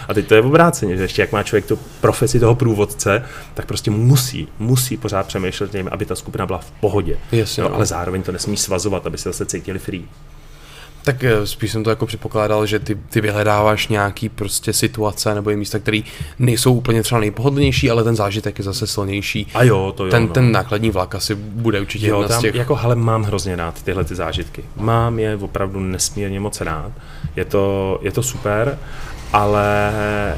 [0.08, 3.24] A teď to je obráceně, že ještě jak má člověk tu profesi toho průvodce,
[3.54, 7.18] tak prostě musí, musí pořád přemýšlet tím, aby ta skupina byla v pohodě.
[7.32, 10.06] Jasně, jo, ale zároveň to nesmí svazovat, aby se zase cítili free.
[11.06, 15.50] Tak eh, spíš jsem to jako předpokládal, že ty, ty vyhledáváš nějaký prostě situace nebo
[15.50, 16.00] i místa, které
[16.40, 19.48] nejsou úplně třeba nejpohodlnější, ale ten zážitek je zase silnější.
[19.54, 20.12] A jo, to jo.
[20.12, 20.34] Ten, no.
[20.34, 22.56] ten nákladní vlak asi bude určitě Jo, jedna z tam, těch...
[22.56, 24.64] jako, ale mám hrozně rád tyhle ty zážitky.
[24.76, 26.92] Mám je opravdu nesmírně moc rád.
[27.36, 28.78] Je to, je to super,
[29.34, 29.94] ale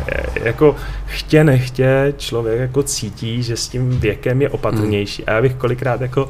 [0.08, 5.26] eh, jako chtě nechtě člověk jako cítí, že s tím věkem je opatrnější.
[5.26, 6.30] A já bych kolikrát jako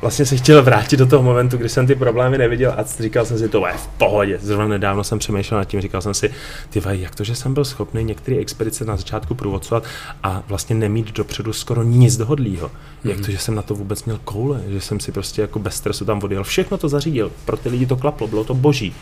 [0.00, 3.38] vlastně se chtěl vrátit do toho momentu, kdy jsem ty problémy neviděl a říkal jsem
[3.38, 4.38] si, to je v pohodě.
[4.42, 6.30] Zrovna nedávno jsem přemýšlel nad tím, říkal jsem si,
[6.70, 9.84] ty vaj, jak to, že jsem byl schopný některé expedice na začátku průvodcovat
[10.22, 12.70] a vlastně nemít dopředu skoro nic dohodlýho.
[13.04, 15.74] Jak to, že jsem na to vůbec měl koule, že jsem si prostě jako bez
[15.74, 18.94] stresu tam odjel, všechno to zařídil, pro ty lidi to klaplo, bylo to boží.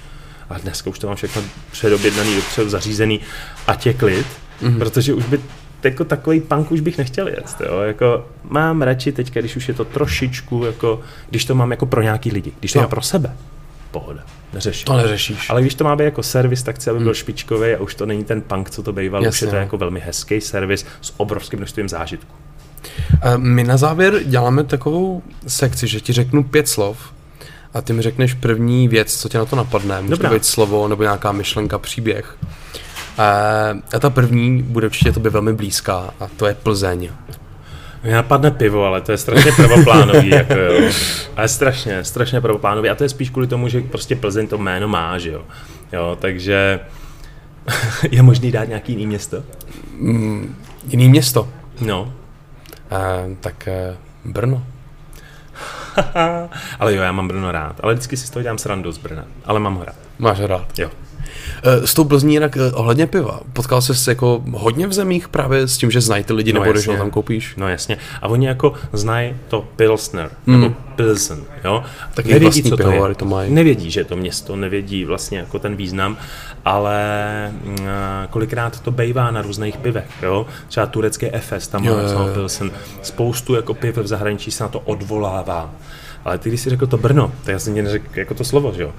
[0.50, 3.20] A dneska už to mám všechno předobjednaný, dopředu zařízený
[3.66, 4.26] a tě klid,
[4.62, 4.78] mm-hmm.
[4.78, 5.40] protože už by
[5.84, 7.78] jako takový punk už bych nechtěl jet, jo?
[7.80, 11.00] Jako mám radši teďka, když už je to trošičku, jako,
[11.30, 12.82] když to mám jako pro nějaký lidi, když to Jo.
[12.82, 13.36] mám pro sebe,
[13.90, 14.20] pohoda,
[14.52, 14.84] neřeším.
[14.84, 15.50] To neřešíš.
[15.50, 18.06] Ale když to má být jako servis, tak chci, aby byl špičkový a už to
[18.06, 21.12] není ten punk, co to býval, už Jasně, je to jako velmi hezký servis s
[21.16, 22.34] obrovským množstvím zážitků.
[23.22, 27.12] Eh, My na závěr děláme takovou sekci, že ti řeknu pět slov
[27.74, 30.00] a ty mi řekneš první věc, co tě na to napadne.
[30.02, 32.36] Může to být slovo nebo nějaká myšlenka, příběh.
[33.18, 37.08] Eh, A ta první bude určitě tobě velmi blízká a to je Plzeň.
[38.02, 40.90] Mně napadne pivo, ale to je strašně prvoplánový, jako jo.
[41.36, 42.88] Ale strašně, strašně prvoplánový.
[42.90, 45.42] A to je spíš kvůli tomu, že prostě Plzeň to jméno má, že jo.
[45.92, 46.80] Jo, takže
[48.10, 49.42] je možný dát nějaký jiný město?
[50.88, 51.48] Jiný město.
[51.80, 52.12] No.
[52.92, 54.62] Eh, Tak eh, Brno.
[56.80, 57.80] ale jo, já mám Brno rád.
[57.82, 59.24] Ale vždycky si z toho dělám srandu z Brna.
[59.44, 59.96] Ale mám ho rád.
[60.18, 60.78] Máš ho rád.
[60.78, 60.90] Jo.
[61.62, 63.40] Eh, S tou Plzní jinak eh, ohledně piva.
[63.52, 66.60] Potkal jsi se jako hodně v zemích právě s tím, že znají ty lidi, No
[66.60, 67.54] nebo když ho tam koupíš?
[67.56, 67.98] No jasně.
[68.22, 71.82] A oni jako znají to Pilsner, nebo Pilsen, jo.
[71.84, 72.14] Hmm.
[72.14, 73.52] Taky vlastní pivovary to mají.
[73.54, 76.16] Nevědí, že je to město, nevědí vlastně jako ten význam,
[76.64, 76.98] ale
[77.64, 77.78] mm,
[78.30, 80.46] kolikrát to bejvá na různých pivech, jo.
[80.68, 81.92] Třeba turecký Efes, tam má.
[82.34, 82.70] Pilsen.
[83.02, 85.70] Spoustu jako piv v zahraničí se na to odvolává.
[86.24, 88.72] Ale ty, když jsi řekl to Brno, tak já jsem ti neřekl jako to slovo,
[88.76, 88.92] že jo.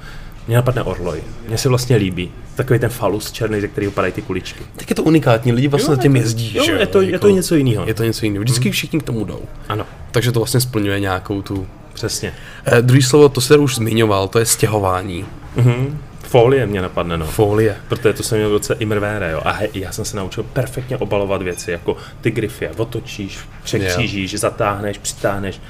[0.50, 1.22] Mně napadne Orloj.
[1.47, 2.32] Mně se vlastně líbí.
[2.56, 4.60] Takový ten falus černý, ze kterého padají ty kuličky.
[4.76, 7.30] Tak je to unikátní, lidi vlastně Jo, tím jezdí, jo, že je to- je to
[7.30, 7.86] něco jiného.
[7.88, 8.41] Je to něco jiného.
[8.43, 9.39] Vždycky všichni k tomu jdou.
[9.70, 11.68] Ano, Takže to vlastně splňuje nějakou tu...
[11.93, 12.34] přesně.
[12.66, 15.26] Eh, druhý slovo, to se už zmiňoval, to je stěhování.
[15.56, 16.00] Mhm.
[16.24, 17.26] Folie mě napadne, no.
[17.26, 17.76] Folie.
[17.88, 19.41] Protože to jsem měl v roce Immerware, jo.
[19.45, 24.97] A hej, já jsem se naučil perfektně obalovat věci, jako ty grify, otočíš, překřížíš, zatáhneš,
[24.97, 25.62] přitáhneš,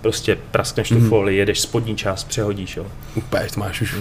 [0.00, 2.86] prostě praskneš tu folii, jedeš spodní část, přehodíš, jo.
[3.14, 3.96] Úplně, to máš už.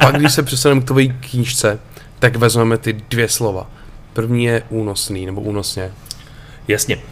[0.00, 1.78] Pak, když se přesuneme k tvojí knížce,
[2.18, 3.70] tak vezmeme ty dvě slova.
[4.12, 5.92] První je únosný, nebo únosně.
[6.68, 6.96] Jasně.
[6.96, 7.02] Uh,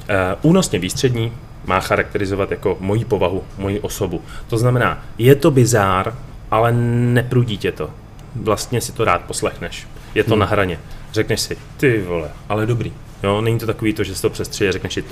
[0.43, 1.33] únosně výstřední
[1.65, 4.23] má charakterizovat jako moji povahu, moji osobu.
[4.49, 6.15] To znamená, je to bizár,
[6.51, 7.91] ale neprudí tě to.
[8.35, 9.87] Vlastně si to rád poslechneš.
[10.15, 10.41] Je to hmm.
[10.41, 10.79] na hraně.
[11.13, 12.93] Řekneš si, ty vole, ale dobrý.
[13.23, 15.05] Jo, není to takový to, že si to přestřeje, řekneš si.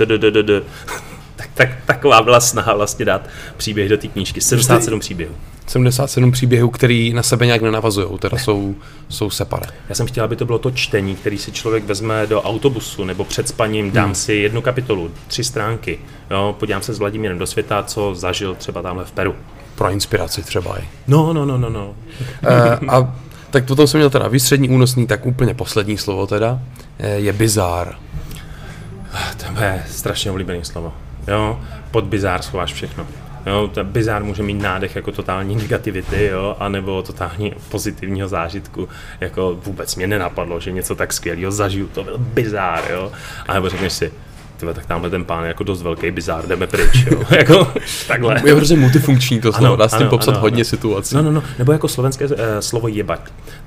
[1.37, 4.41] Tak, tak, taková byla snaha vlastně dát příběh do té knížky.
[4.41, 5.35] 77 příběhů.
[5.67, 8.75] 77 příběhů, který na sebe nějak nenavazují, teda jsou,
[9.09, 9.67] jsou separé.
[9.89, 13.25] Já jsem chtěl, aby to bylo to čtení, který si člověk vezme do autobusu nebo
[13.25, 14.15] před spaním, dám hmm.
[14.15, 15.99] si jednu kapitolu, tři stránky,
[16.31, 19.35] jo, podívám se s Vladimírem do světa, co zažil třeba tamhle v Peru.
[19.75, 20.85] Pro inspiraci třeba i.
[21.07, 21.95] No, no, no, no, no.
[22.43, 23.15] e, a
[23.51, 26.61] tak potom jsem měl teda výstřední únosný, tak úplně poslední slovo teda,
[26.99, 27.97] e, je bizár.
[29.37, 30.93] To je strašně oblíbené slovo.
[31.29, 31.61] Jo,
[31.91, 33.07] pod bizár schováš všechno.
[33.47, 38.89] Jo, ten bizár může mít nádech jako totální negativity, jo, anebo totální pozitivního zážitku.
[39.21, 43.13] Jako vůbec mě nenapadlo, že něco tak skvělého zažiju, to byl bizár, jo.
[43.47, 44.13] A nebo řekneš si,
[44.57, 47.23] tyhle, tak tamhle ten pán je jako dost velký bizár, jdeme pryč, jo.
[47.39, 47.73] jako
[48.09, 48.43] takhle.
[48.45, 50.65] Je hrozně multifunkční to slovo, Ano, dá s tím ano, popsat ano, hodně ano.
[50.65, 51.15] situací.
[51.17, 53.21] No, no, no, nebo jako slovenské uh, slovo jebať.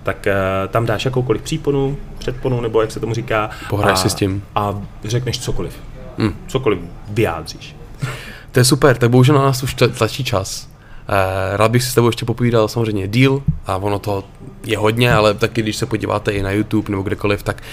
[0.03, 3.49] Tak uh, tam dáš jakoukoliv příponu, předponu, nebo jak se tomu říká.
[3.69, 4.43] Pohraješ a, si s tím.
[4.55, 5.73] A řekneš cokoliv.
[6.17, 6.35] Hmm.
[6.47, 7.75] Cokoliv vyjádříš.
[8.51, 10.69] To je super, tak bohužel na nás už tla- tlačí čas.
[11.09, 14.23] Eh, rád bych si s tebou ještě popovídal samozřejmě díl a ono to
[14.65, 17.63] je hodně, ale taky když se podíváte i na YouTube nebo kdekoliv, tak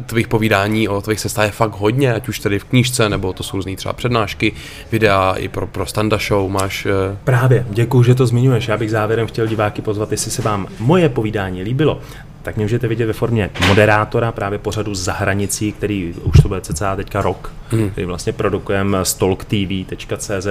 [0.00, 3.32] eh, tvých povídání o tvých cestách je fakt hodně, ať už tady v knížce, nebo
[3.32, 4.52] to jsou různý třeba přednášky,
[4.92, 6.86] videa i pro, pro standa show máš.
[6.86, 8.68] Eh, Právě, děkuji, že to zmiňuješ.
[8.68, 12.00] Já bych závěrem chtěl diváky pozvat, jestli se vám moje povídání líbilo,
[12.46, 16.60] tak mě můžete vidět ve formě moderátora právě pořadu za hranicí, který už to bude
[16.60, 17.90] cca teďka rok, hmm.
[17.90, 20.46] který vlastně produkujeme stalktv.cz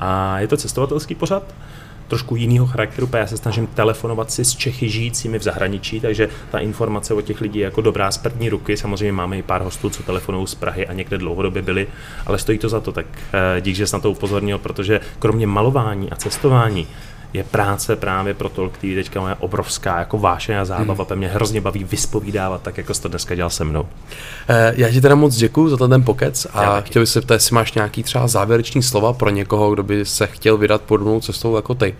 [0.00, 1.42] a je to cestovatelský pořad,
[2.08, 6.28] trošku jiného charakteru, protože já se snažím telefonovat si s Čechy žijícími v zahraničí, takže
[6.50, 8.76] ta informace o těch lidí je jako dobrá z první ruky.
[8.76, 11.86] Samozřejmě máme i pár hostů, co telefonují z Prahy a někde dlouhodobě byli,
[12.26, 15.46] ale stojí to za to, tak eh, dík, že jsi na to upozornil, protože kromě
[15.46, 16.86] malování a cestování
[17.32, 21.06] je práce právě pro to, který teďka moje obrovská jako vášeň a zábava.
[21.08, 21.18] Hmm.
[21.18, 23.86] Mě hrozně baví vyspovídávat, tak jako jsi to dneska dělal se mnou.
[24.48, 27.54] Eh, já ti teda moc děkuji za ten pokec a chtěl bych se ptát, jestli
[27.54, 31.74] máš nějaký třeba závěrečný slova pro někoho, kdo by se chtěl vydat podobnou cestou jako
[31.74, 31.94] ty.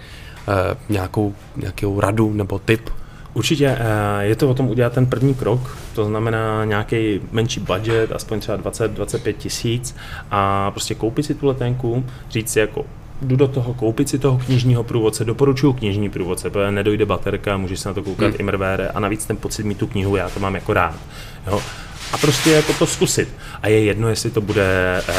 [0.49, 2.91] Eh, nějakou, nějakou radu nebo tip?
[3.35, 8.13] Určitě eh, je to o tom udělat ten první krok, to znamená nějaký menší budget,
[8.13, 9.97] aspoň třeba 20-25 tisíc
[10.31, 12.85] a prostě koupit si tu letenku, říct si jako
[13.23, 17.81] jdu do toho, koupit si toho knižního průvodce, doporučuju knižní průvodce, protože nedojde baterka, můžeš
[17.81, 18.37] se na to koukat hmm.
[18.41, 20.97] imrvére a navíc ten pocit mít tu knihu, já to mám jako rád.
[21.47, 21.61] Jo
[22.13, 23.29] a prostě jako to zkusit.
[23.63, 25.15] A je jedno, jestli to bude uh,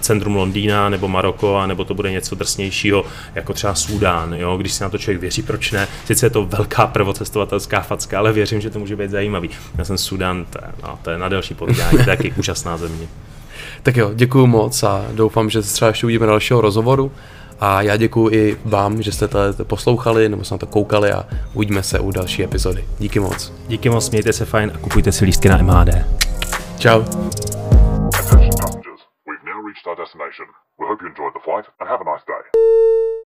[0.00, 4.34] centrum Londýna, nebo Maroko, nebo to bude něco drsnějšího, jako třeba Súdán.
[4.34, 4.56] Jo?
[4.56, 5.88] Když si na to člověk věří, proč ne?
[6.04, 9.50] Sice je to velká prvocestovatelská facka, ale věřím, že to může být zajímavý.
[9.78, 12.76] Já jsem Súdán, to je, no, to je na delší povídání, to je taky úžasná
[12.76, 13.06] země.
[13.82, 17.12] Tak jo, děkuji moc a doufám, že se třeba ještě uvidíme dalšího rozhovoru.
[17.60, 21.24] A já děkuji i vám, že jste to poslouchali nebo se na to koukali a
[21.54, 22.84] uvidíme se u další epizody.
[22.98, 23.52] Díky moc.
[23.68, 25.88] Díky moc, mějte se fajn a kupujte si lístky na MHD.
[26.78, 27.00] Ciao.
[27.00, 30.46] Attention passengers, we've now reached our destination.
[30.78, 33.10] We hope you enjoyed the flight and have a nice day.